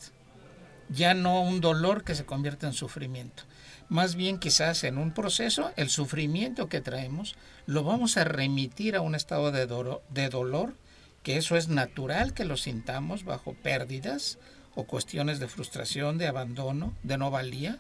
[0.92, 3.44] ya no un dolor que se convierte en sufrimiento.
[3.90, 9.02] Más bien quizás en un proceso, el sufrimiento que traemos lo vamos a remitir a
[9.02, 10.76] un estado de, dolor,
[11.24, 14.38] que eso es natural que lo sintamos bajo pérdidas
[14.76, 17.80] o cuestiones de frustración, de abandono, de no valía,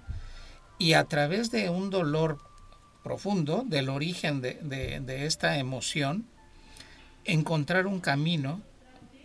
[0.77, 2.39] y a través de un dolor
[3.03, 6.25] profundo, del origen de esta emoción,
[7.25, 8.61] encontrar un camino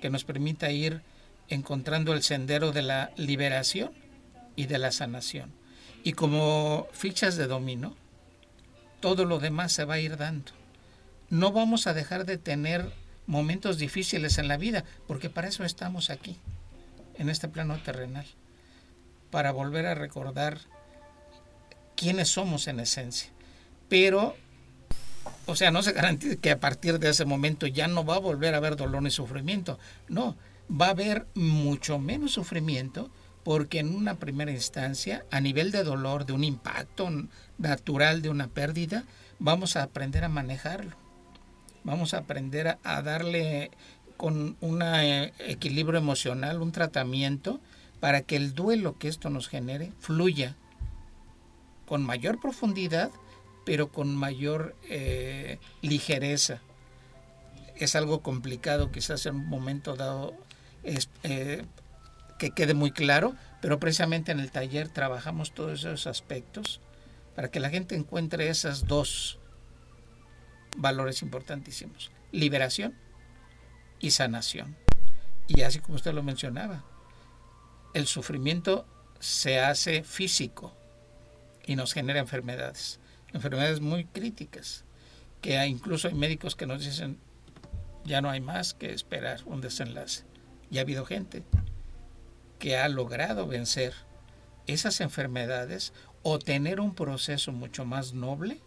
[0.01, 1.03] que nos permita ir
[1.49, 3.93] encontrando el sendero de la liberación
[4.57, 5.53] y de la sanación.
[6.03, 7.97] Y como fichas de dominó,
[9.01, 10.53] todo lo demás se va a ir dando.
[11.29, 12.93] No vamos a dejar de tener
[13.27, 16.37] momentos difíciles en la vida, porque para eso estamos aquí,
[17.17, 18.27] en este plano terrenal,
[19.31, 20.59] para volver a recordar
[21.97, 23.31] quiénes somos en esencia.
[23.89, 24.37] Pero,
[25.47, 28.21] o sea, no se garantiza que a partir de ese momento ya no va a
[28.21, 29.79] volver a haber dolor ni sufrimiento.
[30.09, 30.37] No,
[30.71, 33.11] va a haber mucho menos sufrimiento
[33.45, 37.09] porque en una primera instancia, a nivel de dolor, de un impacto
[37.59, 39.05] natural, de una pérdida,
[39.39, 40.97] vamos a aprender a manejarlo.
[41.85, 43.71] Vamos a aprender a, darle
[44.17, 47.61] con un eh, equilibrio emocional, un tratamiento,
[48.01, 50.57] para que el duelo que esto nos genere fluya
[51.87, 53.13] con mayor profundidad,
[53.65, 56.61] pero con mayor eh, ligereza.
[57.77, 60.35] Es algo complicado quizás en un momento dado
[61.23, 61.65] eh,
[62.39, 66.81] que quede muy claro, pero precisamente en el taller trabajamos todos esos aspectos
[67.35, 69.39] para que la gente encuentre esos dos
[70.77, 72.95] valores importantísimos, liberación
[74.01, 74.77] y sanación.
[75.49, 76.85] Y así como usted lo mencionaba,
[77.95, 78.87] el sufrimiento
[79.21, 80.75] se hace físico
[81.65, 83.01] y nos genera enfermedades,
[83.33, 84.85] enfermedades muy críticas,
[85.41, 87.19] que incluso hay médicos que nos dicen,
[88.05, 90.26] ya no hay más que esperar un desenlace.
[90.71, 91.43] Y ha habido gente
[92.59, 93.95] que ha logrado vencer
[94.67, 95.93] esas enfermedades
[96.23, 98.61] o tener un proceso mucho más noble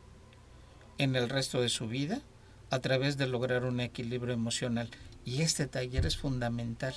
[0.98, 2.22] en el resto de su vida
[2.70, 4.90] a través de lograr un equilibrio emocional.
[5.26, 6.96] y este taller es fundamental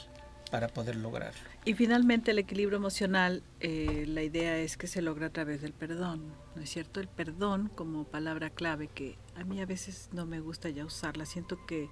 [0.51, 1.41] para poder lograrlo.
[1.65, 5.73] Y finalmente el equilibrio emocional, eh, la idea es que se logra a través del
[5.73, 7.01] perdón, ¿no es cierto?
[7.01, 11.27] El perdón como palabra clave que a mí a veces no me gusta ya usarla,
[11.27, 11.89] siento que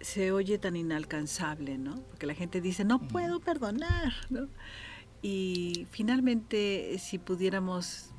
[0.00, 1.96] se oye tan inalcanzable, ¿no?
[2.02, 4.48] Porque la gente dice, no puedo perdonar, ¿no?
[5.22, 8.10] Y finalmente, si pudiéramos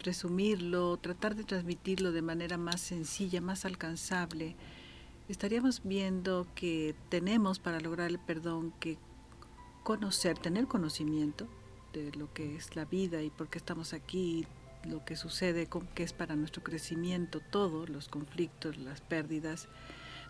[0.00, 4.56] resumirlo, tratar de transmitirlo de manera más sencilla, más alcanzable,
[5.28, 8.98] estaríamos viendo que tenemos para lograr el perdón que
[9.82, 11.48] conocer, tener conocimiento
[11.92, 14.46] de lo que es la vida y por qué estamos aquí,
[14.84, 19.68] lo que sucede, qué es para nuestro crecimiento, todo, los conflictos, las pérdidas,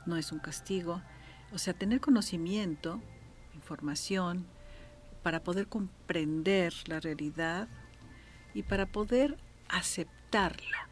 [0.07, 1.03] no es un castigo.
[1.53, 3.01] O sea, tener conocimiento,
[3.55, 4.47] información,
[5.23, 7.69] para poder comprender la realidad
[8.55, 9.37] y para poder
[9.69, 10.89] aceptarla.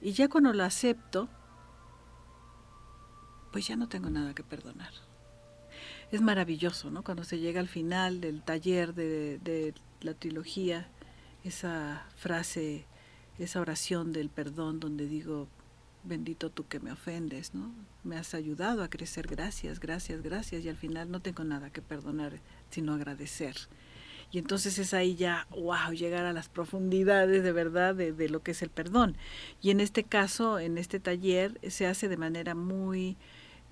[0.00, 1.28] Y ya cuando lo acepto,
[3.52, 4.92] pues ya no tengo nada que perdonar.
[6.10, 7.04] Es maravilloso, ¿no?
[7.04, 10.88] Cuando se llega al final del taller de, de la trilogía,
[11.44, 12.86] esa frase,
[13.38, 15.48] esa oración del perdón donde digo,
[16.04, 17.72] bendito tú que me ofendes, ¿no?
[18.04, 21.82] Me has ayudado a crecer, gracias, gracias, gracias, y al final no tengo nada que
[21.82, 22.40] perdonar,
[22.70, 23.56] sino agradecer.
[24.32, 28.52] Y entonces es ahí ya, wow, llegar a las profundidades de verdad de, lo que
[28.52, 29.16] es el perdón.
[29.60, 33.16] Y en este caso, en este taller, se hace de manera muy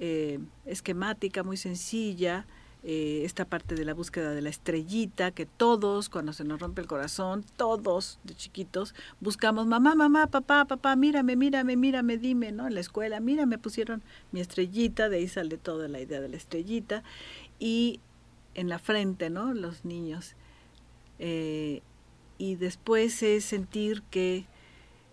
[0.00, 2.44] eh, esquemática, muy sencilla,
[2.90, 6.80] eh, esta parte de la búsqueda de la estrellita, que todos, cuando se nos rompe
[6.80, 12.66] el corazón, todos de chiquitos, buscamos, mamá, mamá, papá, papá, mírame, mírame, mírame, dime, ¿no?
[12.66, 16.30] En la escuela, mira, me pusieron mi estrellita, de ahí sale toda la idea de
[16.30, 17.02] la estrellita,
[17.58, 18.00] y
[18.54, 19.52] en la frente, ¿no?
[19.52, 20.34] Los niños.
[21.18, 21.82] Eh,
[22.38, 24.46] y después es sentir que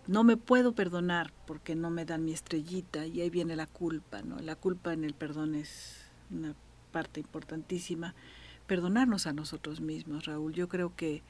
[0.06, 4.22] no me puedo perdonar porque no me dan mi estrellita y ahí viene la culpa,
[4.22, 4.38] ¿no?
[4.38, 6.54] La culpa en el perdón es una
[6.96, 8.14] parte importantísima.
[8.66, 10.54] Perdonarnos a nosotros mismos, Raúl.
[10.54, 11.22] Yo creo que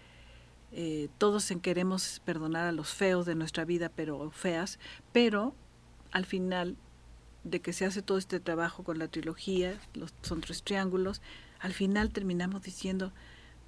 [0.71, 4.79] eh, todos queremos perdonar a los feos de nuestra vida, pero feas,
[5.13, 5.57] pero
[6.13, 6.77] al final
[7.43, 11.21] de que se hace todo este trabajo con la trilogía, los, son tres triángulos,
[11.59, 13.13] al final terminamos diciendo,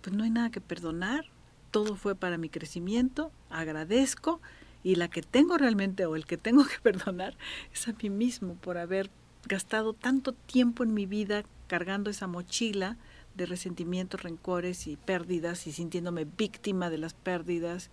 [0.01, 1.25] pues no hay nada que perdonar,
[1.73, 4.41] todo fue para mi crecimiento, agradezco,
[4.85, 7.37] y la que tengo realmente o el que tengo que perdonar
[7.73, 9.11] es a mí mismo por haber
[9.49, 12.97] gastado tanto tiempo en mi vida cargando esa mochila
[13.35, 17.91] de resentimientos, rencores y pérdidas y sintiéndome víctima de las pérdidas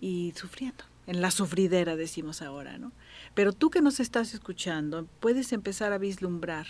[0.00, 0.84] y sufriendo.
[1.06, 2.92] En la sufridera decimos ahora, ¿no?
[3.34, 6.66] Pero tú que nos estás escuchando, puedes empezar a vislumbrar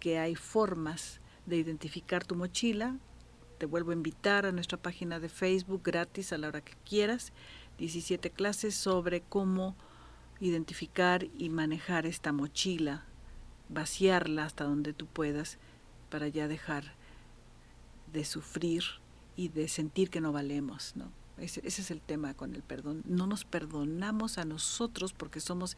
[0.00, 2.96] que hay formas de identificar tu mochila.
[3.58, 7.32] Te vuelvo a invitar a nuestra página de Facebook gratis a la hora que quieras
[7.78, 9.76] 17 clases sobre cómo
[10.40, 13.04] identificar y manejar esta mochila,
[13.68, 15.58] vaciarla hasta donde tú puedas
[16.10, 16.94] para ya dejar
[18.12, 18.84] de sufrir
[19.36, 21.10] y de sentir que no valemos, ¿no?
[21.36, 23.02] Ese, es el tema con el perdón.
[23.06, 25.76] No nos perdonamos a nosotros porque somos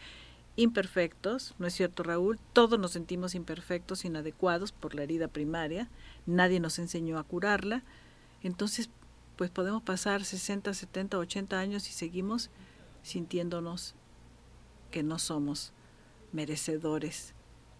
[0.56, 2.38] imperfectos, ¿no es cierto Raúl?
[2.52, 5.88] Todos nos sentimos imperfectos, inadecuados por la herida primaria,
[6.26, 7.82] nadie nos enseñó a curarla,
[8.42, 8.90] entonces
[9.36, 12.50] pues podemos pasar 60, 70, 80 años y seguimos
[13.02, 13.94] sintiéndonos
[14.90, 15.72] que no somos
[16.32, 17.34] merecedores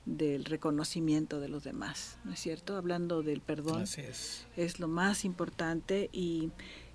[0.06, 2.76] del reconocimiento de los demás, ¿no es cierto?
[2.76, 4.46] Hablando del perdón, es.
[4.56, 4.80] es.
[4.80, 6.50] lo más importante y,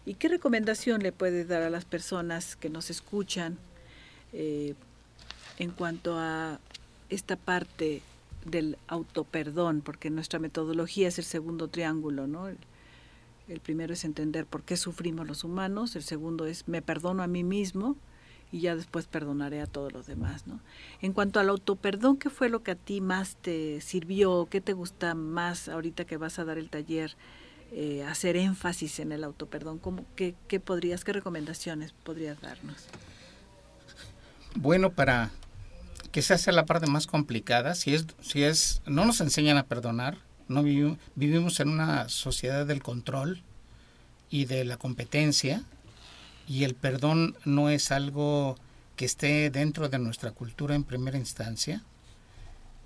[0.05, 3.57] y, qué recomendación le puede dar a las personas que nos escuchan
[4.33, 4.73] eh,
[5.59, 6.59] en cuanto a
[7.09, 8.01] esta parte
[8.45, 12.47] del autoperdón, porque nuestra metodología es el segundo triángulo, ¿no?
[12.47, 17.27] El primero es entender por qué sufrimos los humanos, el segundo es me perdono a
[17.27, 17.95] mí mismo
[18.55, 20.61] y ya después perdonaré a todos los demás, ¿no?
[21.01, 24.47] En cuanto al autoperdón, ¿qué fue lo que a ti más te sirvió?
[24.49, 27.17] ¿Qué te gusta más ahorita que vas a dar el taller?
[27.73, 32.77] Eh, hacer énfasis en el autoperdón, ¿cómo, qué, qué podrías, qué recomendaciones podrías darnos?
[34.55, 35.31] Bueno, para
[36.13, 39.65] que se hace la parte más complicada, si es, si es, no nos enseñan a
[39.65, 43.43] perdonar, no vivimos, vivimos en una sociedad del control
[44.29, 45.65] y de la competencia
[46.47, 48.57] y el perdón no es algo
[48.95, 51.83] que esté dentro de nuestra cultura en primera instancia,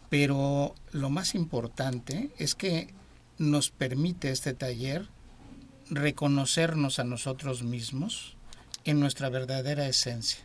[0.10, 2.94] pero lo más importante es que
[3.38, 5.08] nos permite este taller
[5.90, 8.36] reconocernos a nosotros mismos
[8.86, 10.44] en nuestra verdadera esencia,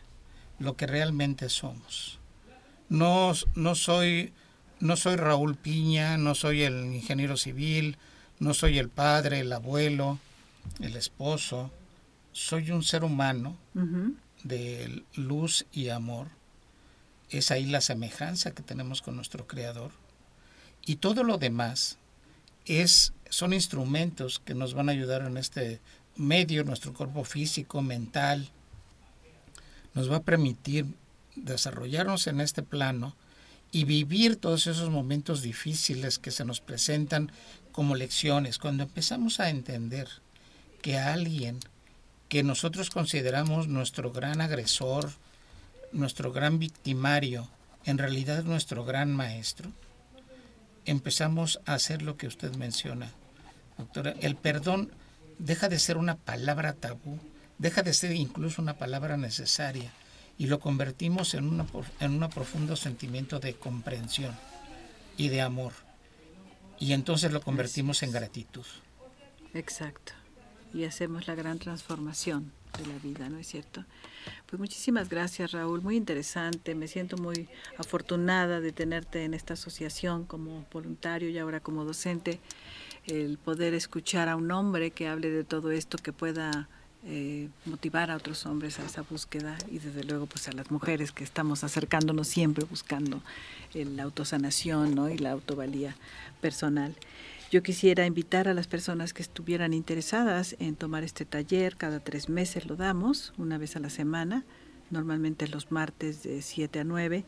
[0.59, 2.19] lo que realmente somos.
[2.89, 4.33] No, no soy
[4.79, 7.97] no soy Raúl Piña, no soy el ingeniero civil,
[8.39, 10.19] no soy el padre, el abuelo,
[10.81, 11.71] el esposo.
[12.35, 13.57] Soy un ser humano
[14.43, 16.27] de luz y amor
[17.29, 19.91] es ahí la semejanza que tenemos con nuestro Creador.
[20.85, 21.97] Y todo lo demás
[22.65, 25.79] es, son instrumentos que nos van a ayudar en este
[26.17, 28.49] medio, nuestro cuerpo físico, mental,
[29.93, 30.87] nos va a permitir
[31.37, 33.15] desarrollarnos en este plano
[33.71, 37.31] y vivir todos esos momentos difíciles que se nos presentan
[37.71, 38.59] como lecciones.
[38.59, 40.09] Cuando empezamos a entender
[40.81, 41.61] que alguien
[42.29, 45.11] que nosotros consideramos nuestro gran agresor,
[45.91, 47.49] nuestro gran victimario,
[47.85, 49.71] en realidad nuestro gran maestro,
[50.85, 53.11] empezamos a hacer lo que usted menciona,
[53.77, 54.15] doctora.
[54.21, 54.91] El perdón
[55.37, 57.19] deja de ser una palabra tabú,
[57.57, 59.91] deja de ser incluso una palabra necesaria
[60.37, 61.65] y lo convertimos en, una,
[61.99, 64.35] en un profundo sentimiento de comprensión
[65.17, 65.73] y de amor.
[66.79, 68.65] Y entonces lo convertimos en gratitud.
[69.53, 70.11] Exacto.
[70.75, 73.85] Y hacemos la gran transformación de la vida, ¿no es cierto?
[74.45, 77.47] Pues muchísimas gracias Raúl, muy interesante, me siento muy
[77.77, 82.41] afortunada de tenerte en esta asociación como voluntario y ahora como docente,
[83.07, 86.67] el poder escuchar a un hombre que hable de todo esto, que pueda
[87.05, 91.13] eh, motivar a otros hombres a esa búsqueda y desde luego pues a las mujeres
[91.13, 93.21] que estamos acercándonos siempre buscando
[93.73, 95.09] la autosanación ¿no?
[95.09, 95.95] y la autovalía
[96.41, 96.95] personal.
[97.55, 102.27] Yo quisiera invitar a las personas que estuvieran interesadas en tomar este taller, cada tres
[102.27, 104.43] meses lo damos, una vez a la semana,
[104.91, 107.23] normalmente los martes de 7 a 9,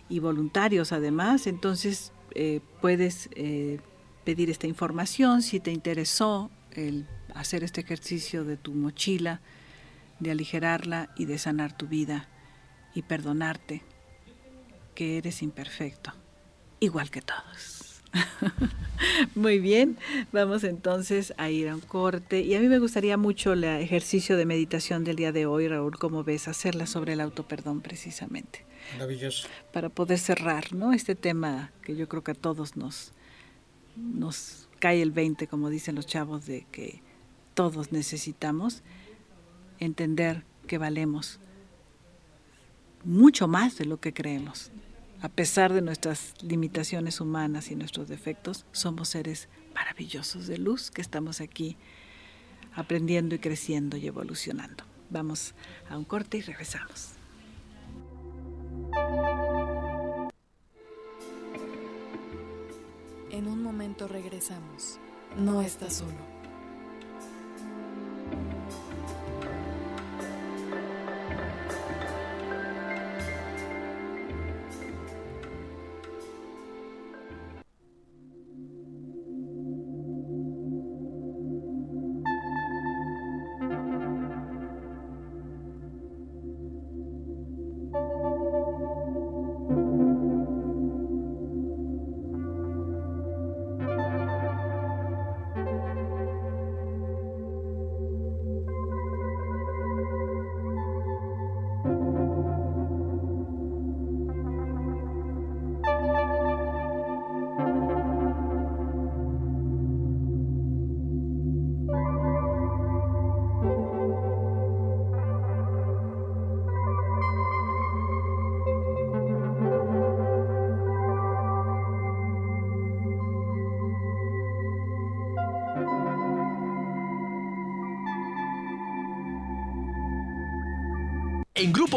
[0.08, 1.46] y voluntarios además.
[1.46, 3.80] Entonces eh, puedes eh,
[4.24, 9.40] pedir esta información si te interesó el hacer este ejercicio de tu mochila,
[10.20, 12.28] de aligerarla y de sanar tu vida
[12.94, 13.82] y perdonarte
[14.94, 16.12] que eres imperfecto,
[16.80, 17.81] igual que todos.
[19.34, 19.98] Muy bien,
[20.32, 22.40] vamos entonces a ir a un corte.
[22.40, 25.98] Y a mí me gustaría mucho el ejercicio de meditación del día de hoy, Raúl,
[25.98, 28.64] como ves, hacerla sobre el autoperdón precisamente.
[28.94, 29.48] Maravilloso.
[29.72, 30.92] Para poder cerrar, ¿no?
[30.92, 33.12] Este tema que yo creo que a todos nos,
[33.96, 37.00] nos cae el 20, como dicen los chavos, de que
[37.54, 38.82] todos necesitamos
[39.78, 41.38] entender que valemos
[43.04, 44.70] mucho más de lo que creemos.
[45.22, 51.00] A pesar de nuestras limitaciones humanas y nuestros defectos, somos seres maravillosos de luz que
[51.00, 51.76] estamos aquí
[52.74, 54.82] aprendiendo y creciendo y evolucionando.
[55.10, 55.54] Vamos
[55.88, 57.12] a un corte y regresamos.
[63.30, 64.98] En un momento regresamos.
[65.36, 66.31] No estás solo.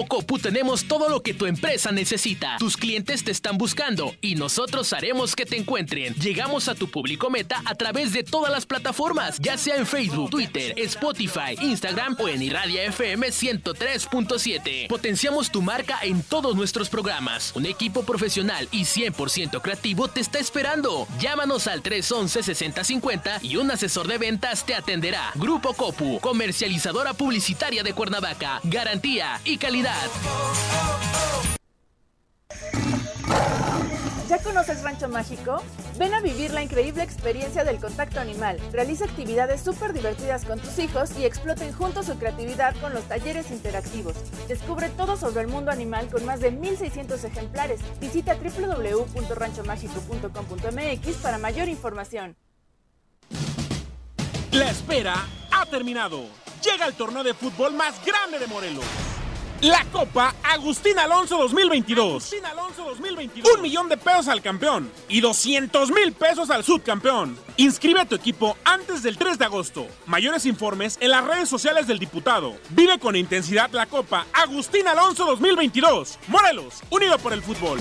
[0.08, 2.58] Copu tenemos todo lo que tu empresa necesita.
[2.60, 6.14] Tus clientes te están buscando y nosotros haremos que te encuentren.
[6.16, 10.30] Llegamos a tu público meta a través de todas las plataformas, ya sea en Facebook,
[10.30, 14.88] Twitter, Spotify, Instagram o en Iradia FM 103.7.
[14.88, 17.52] Potenciamos tu marca en todos nuestros programas.
[17.56, 21.08] Un equipo profesional y 100% creativo te está esperando.
[21.20, 25.32] Llámanos al 311-6050 y un asesor de ventas te atenderá.
[25.36, 28.60] Grupo Copu, comercializadora publicitaria de Cuernavaca.
[28.64, 29.95] Garantía y calidad.
[34.28, 35.62] ¿Ya conoces Rancho Mágico?
[36.00, 38.60] Ven a vivir la increíble experiencia del contacto animal.
[38.72, 43.52] Realiza actividades súper divertidas con tus hijos y exploten juntos su creatividad con los talleres
[43.52, 44.16] interactivos.
[44.48, 47.82] Descubre todo sobre el mundo animal con más de 1.600 ejemplares.
[48.02, 52.36] Visita www.ranchomágico.com.mx para mayor información.
[54.52, 55.14] La espera
[55.52, 56.26] ha terminado.
[56.64, 59.15] Llega el torneo de fútbol más grande de Morelos.
[59.66, 62.36] La Copa Agustín Alonso 2022.
[63.56, 67.36] Un millón de pesos al campeón y 200 mil pesos al subcampeón.
[67.58, 69.88] Inscribe a tu equipo antes del 3 de agosto.
[70.06, 72.54] Mayores informes en las redes sociales del diputado.
[72.70, 76.20] Vive con intensidad la Copa Agustín Alonso 2022.
[76.28, 77.80] Morelos, unido por el fútbol.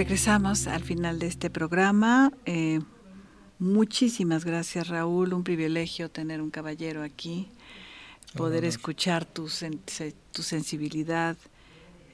[0.00, 2.32] Regresamos al final de este programa.
[2.46, 2.80] Eh,
[3.58, 7.50] muchísimas gracias Raúl, un privilegio tener un caballero aquí,
[8.34, 9.50] poder escuchar tu,
[10.32, 11.36] tu sensibilidad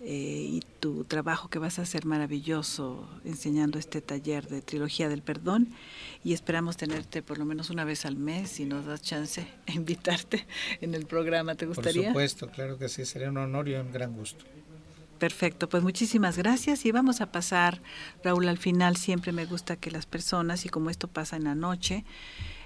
[0.00, 5.22] eh, y tu trabajo que vas a hacer maravilloso enseñando este taller de trilogía del
[5.22, 5.68] perdón
[6.24, 9.72] y esperamos tenerte por lo menos una vez al mes si nos das chance de
[9.72, 10.44] invitarte
[10.80, 11.54] en el programa.
[11.54, 12.02] ¿Te gustaría?
[12.02, 14.44] Por supuesto, claro que sí, sería un honor y un gran gusto.
[15.18, 17.80] Perfecto, pues muchísimas gracias y vamos a pasar,
[18.22, 21.54] Raúl, al final siempre me gusta que las personas, y como esto pasa en la
[21.54, 22.04] noche,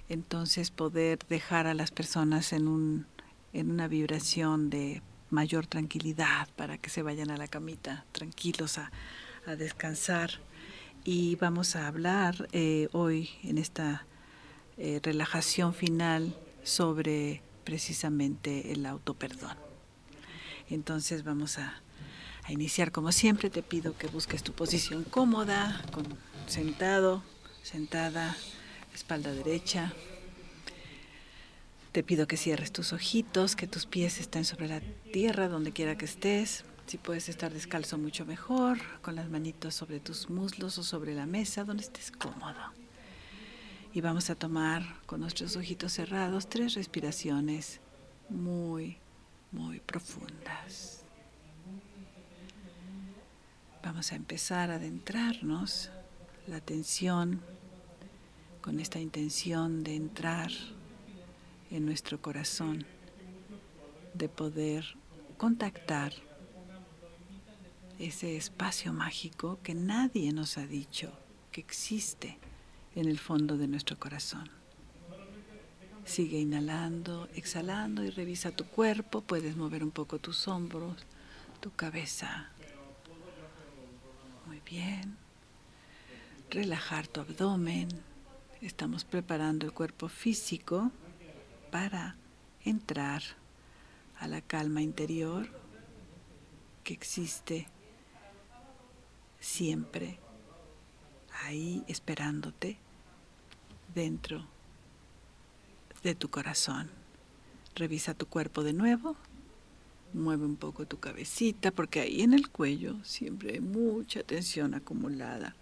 [0.09, 3.07] entonces poder dejar a las personas en, un,
[3.53, 8.91] en una vibración de mayor tranquilidad para que se vayan a la camita tranquilos a,
[9.57, 10.31] descansar.
[11.03, 14.07] Y vamos a hablar eh, hoy en esta
[14.77, 19.57] eh, relajación final sobre precisamente el autoperdón.
[20.69, 21.81] Entonces vamos a
[22.45, 25.83] a iniciar como siempre te pido que busques tu posición cómoda,
[26.47, 27.23] sentado,
[27.63, 28.37] sentada,
[28.95, 29.93] espalda derecha.
[31.93, 34.81] Te pido que cierres tus ojitos, que tus pies estén sobre la
[35.13, 36.65] tierra donde quiera que estés.
[36.87, 41.27] Si puedes estar descalzo mucho mejor, con las manitos sobre tus muslos o sobre la
[41.27, 42.61] mesa donde estés cómodo.
[43.93, 47.81] Y vamos a tomar con nuestros ojitos cerrados tres respiraciones
[48.29, 48.99] muy,
[49.51, 51.00] muy profundas.
[53.83, 55.91] Vamos a empezar a adentrarnos
[56.47, 57.41] la atención
[58.61, 60.51] con esta intención de entrar
[61.71, 62.85] en nuestro corazón,
[64.13, 64.85] de poder
[65.39, 66.13] contactar
[67.99, 71.13] ese espacio mágico que nadie nos ha dicho
[71.51, 72.39] que existe
[72.95, 74.51] en el fondo de nuestro corazón.
[76.05, 79.23] Sigue inhalando, exhalando y revisa tu cuerpo.
[79.23, 80.97] Puedes mover un poco tus hombros,
[81.61, 82.51] tu cabeza,
[84.59, 85.17] bien.
[86.51, 87.89] Relajar tu abdomen.
[88.61, 90.91] Estamos preparando el cuerpo físico
[91.71, 92.17] para
[92.65, 93.23] entrar
[94.19, 95.49] a la calma interior
[96.83, 97.69] que existe
[99.39, 100.19] siempre
[101.45, 102.77] ahí esperándote
[103.95, 104.45] dentro
[106.03, 106.91] de tu corazón.
[107.75, 109.17] Revisa tu cuerpo de nuevo
[110.13, 115.55] Mueve un poco tu cabecita porque ahí en el cuello siempre hay mucha tensión acumulada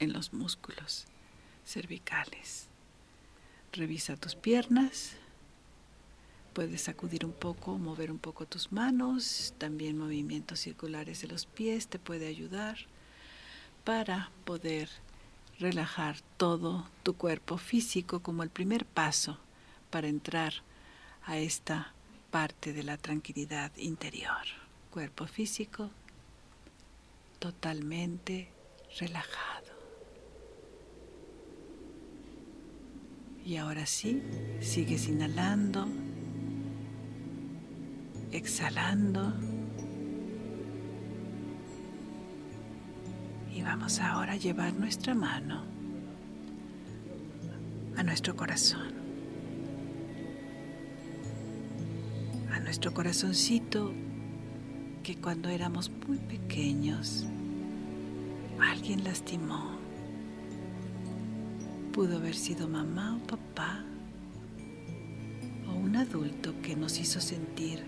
[0.00, 1.06] en los músculos
[1.64, 2.66] cervicales.
[3.72, 5.12] Revisa tus piernas.
[6.52, 9.54] Puedes sacudir un poco, mover un poco tus manos.
[9.58, 12.78] También movimientos circulares de los pies te puede ayudar
[13.84, 14.90] para poder
[15.58, 19.38] relajar todo tu cuerpo físico como el primer paso
[19.90, 20.54] para entrar
[21.24, 21.92] a esta
[22.32, 24.46] parte de la tranquilidad interior.
[24.90, 25.90] Cuerpo físico
[27.38, 28.48] totalmente
[28.98, 29.70] relajado.
[33.44, 34.22] Y ahora sí,
[34.60, 35.86] sigues inhalando,
[38.32, 39.34] exhalando.
[43.54, 45.64] Y vamos ahora a llevar nuestra mano
[47.94, 49.01] a nuestro corazón.
[52.72, 53.92] Nuestro corazoncito
[55.02, 57.26] que cuando éramos muy pequeños
[58.58, 59.72] alguien lastimó.
[61.92, 63.84] Pudo haber sido mamá o papá
[65.68, 67.84] o un adulto que nos hizo sentir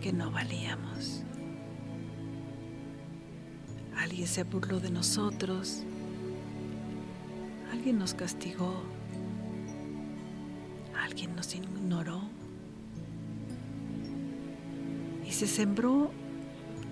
[0.00, 1.24] que no valíamos.
[3.96, 5.82] Alguien se burló de nosotros,
[7.72, 8.80] alguien nos castigó,
[10.96, 12.33] alguien nos ignoró
[15.34, 16.12] se sembró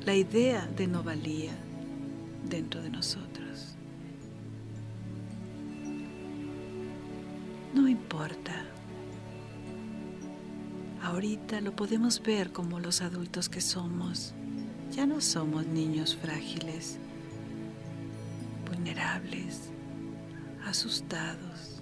[0.04, 1.52] la idea de no valía
[2.48, 3.76] dentro de nosotros.
[7.72, 8.64] No importa.
[11.04, 14.34] Ahorita lo podemos ver como los adultos que somos.
[14.90, 16.98] Ya no somos niños frágiles,
[18.68, 19.70] vulnerables,
[20.66, 21.80] asustados.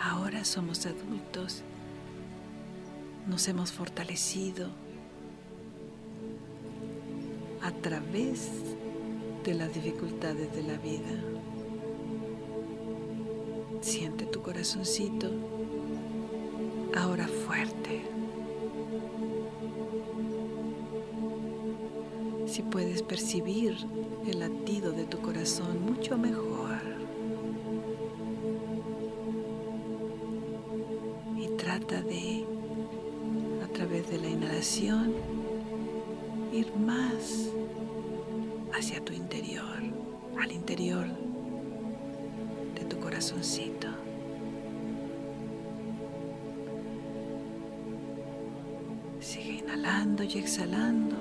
[0.00, 1.62] Ahora somos adultos.
[3.30, 4.66] Nos hemos fortalecido
[7.62, 8.50] a través
[9.44, 11.08] de las dificultades de la vida.
[13.82, 15.30] Siente tu corazoncito
[16.96, 18.02] ahora fuerte.
[22.48, 23.76] Si puedes percibir
[24.26, 26.59] el latido de tu corazón mucho mejor.
[43.40, 43.88] Corazoncito.
[49.20, 51.16] Sigue inhalando y exhalando,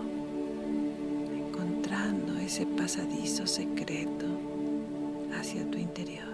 [1.34, 4.26] encontrando ese pasadizo secreto
[5.38, 6.26] hacia tu interior.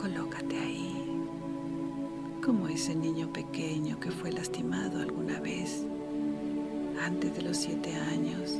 [0.00, 1.04] Colócate ahí
[2.44, 5.84] como ese niño pequeño que fue lastimado alguna vez
[7.04, 8.58] antes de los siete años.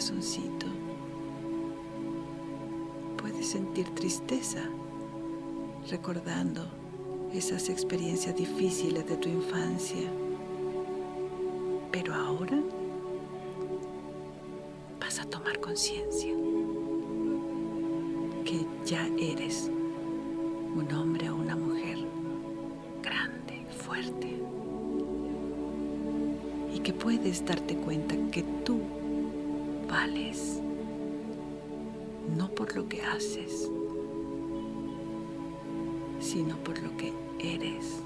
[0.00, 0.66] Corazoncito.
[3.18, 4.62] Puedes sentir tristeza
[5.90, 6.66] recordando
[7.34, 10.10] esas experiencias difíciles de tu infancia.
[11.92, 12.58] Pero ahora
[14.98, 16.32] vas a tomar conciencia
[18.46, 19.70] que ya eres
[20.76, 21.98] un hombre o una mujer
[23.02, 24.40] grande, fuerte,
[26.74, 28.80] y que puedes darte cuenta que tú
[29.90, 30.60] vales,
[32.36, 33.70] no por lo que haces,
[36.20, 38.00] sino por lo que eres,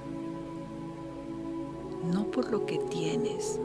[2.12, 3.60] no por lo que tienes,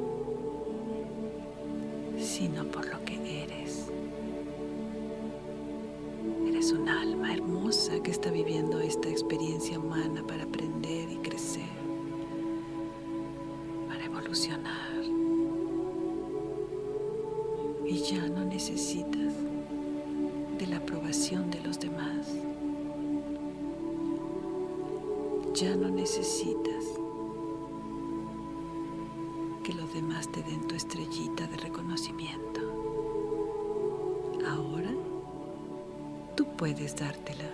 [36.72, 37.50] puedes dártela.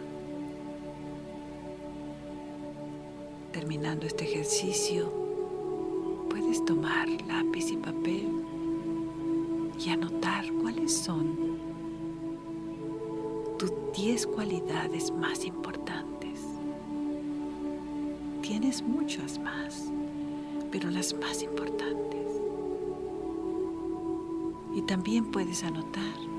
[3.54, 5.10] Terminando este ejercicio,
[6.30, 8.28] puedes tomar lápiz y papel
[9.80, 11.38] y anotar cuáles son
[13.58, 16.42] tus 10 cualidades más importantes.
[18.42, 19.94] Tienes muchas más,
[20.74, 22.28] pero las más importantes.
[24.74, 26.35] Y también puedes anotar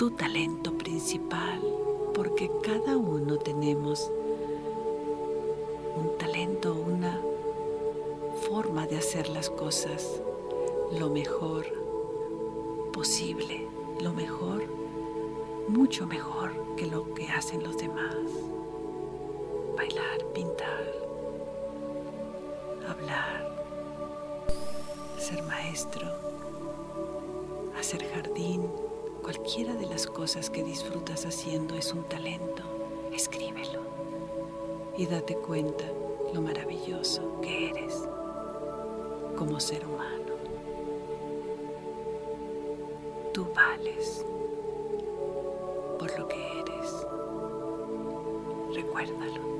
[0.00, 1.60] tu talento principal,
[2.14, 4.10] porque cada uno tenemos
[5.94, 7.20] un talento una
[8.48, 10.22] forma de hacer las cosas
[10.98, 11.66] lo mejor
[12.94, 13.68] posible,
[14.00, 14.64] lo mejor,
[15.68, 18.16] mucho mejor que lo que hacen los demás.
[19.76, 20.94] Bailar, pintar,
[22.88, 23.66] hablar,
[25.18, 26.08] ser maestro,
[27.78, 28.59] hacer jardín,
[29.32, 32.64] cualquiera de las cosas que disfrutas haciendo es un talento.
[33.12, 33.82] Escríbelo
[34.96, 35.84] y date cuenta
[36.34, 38.08] lo maravilloso que eres
[39.36, 40.34] como ser humano.
[43.32, 44.26] Tú vales
[45.96, 47.06] por lo que eres.
[48.74, 49.59] Recuérdalo.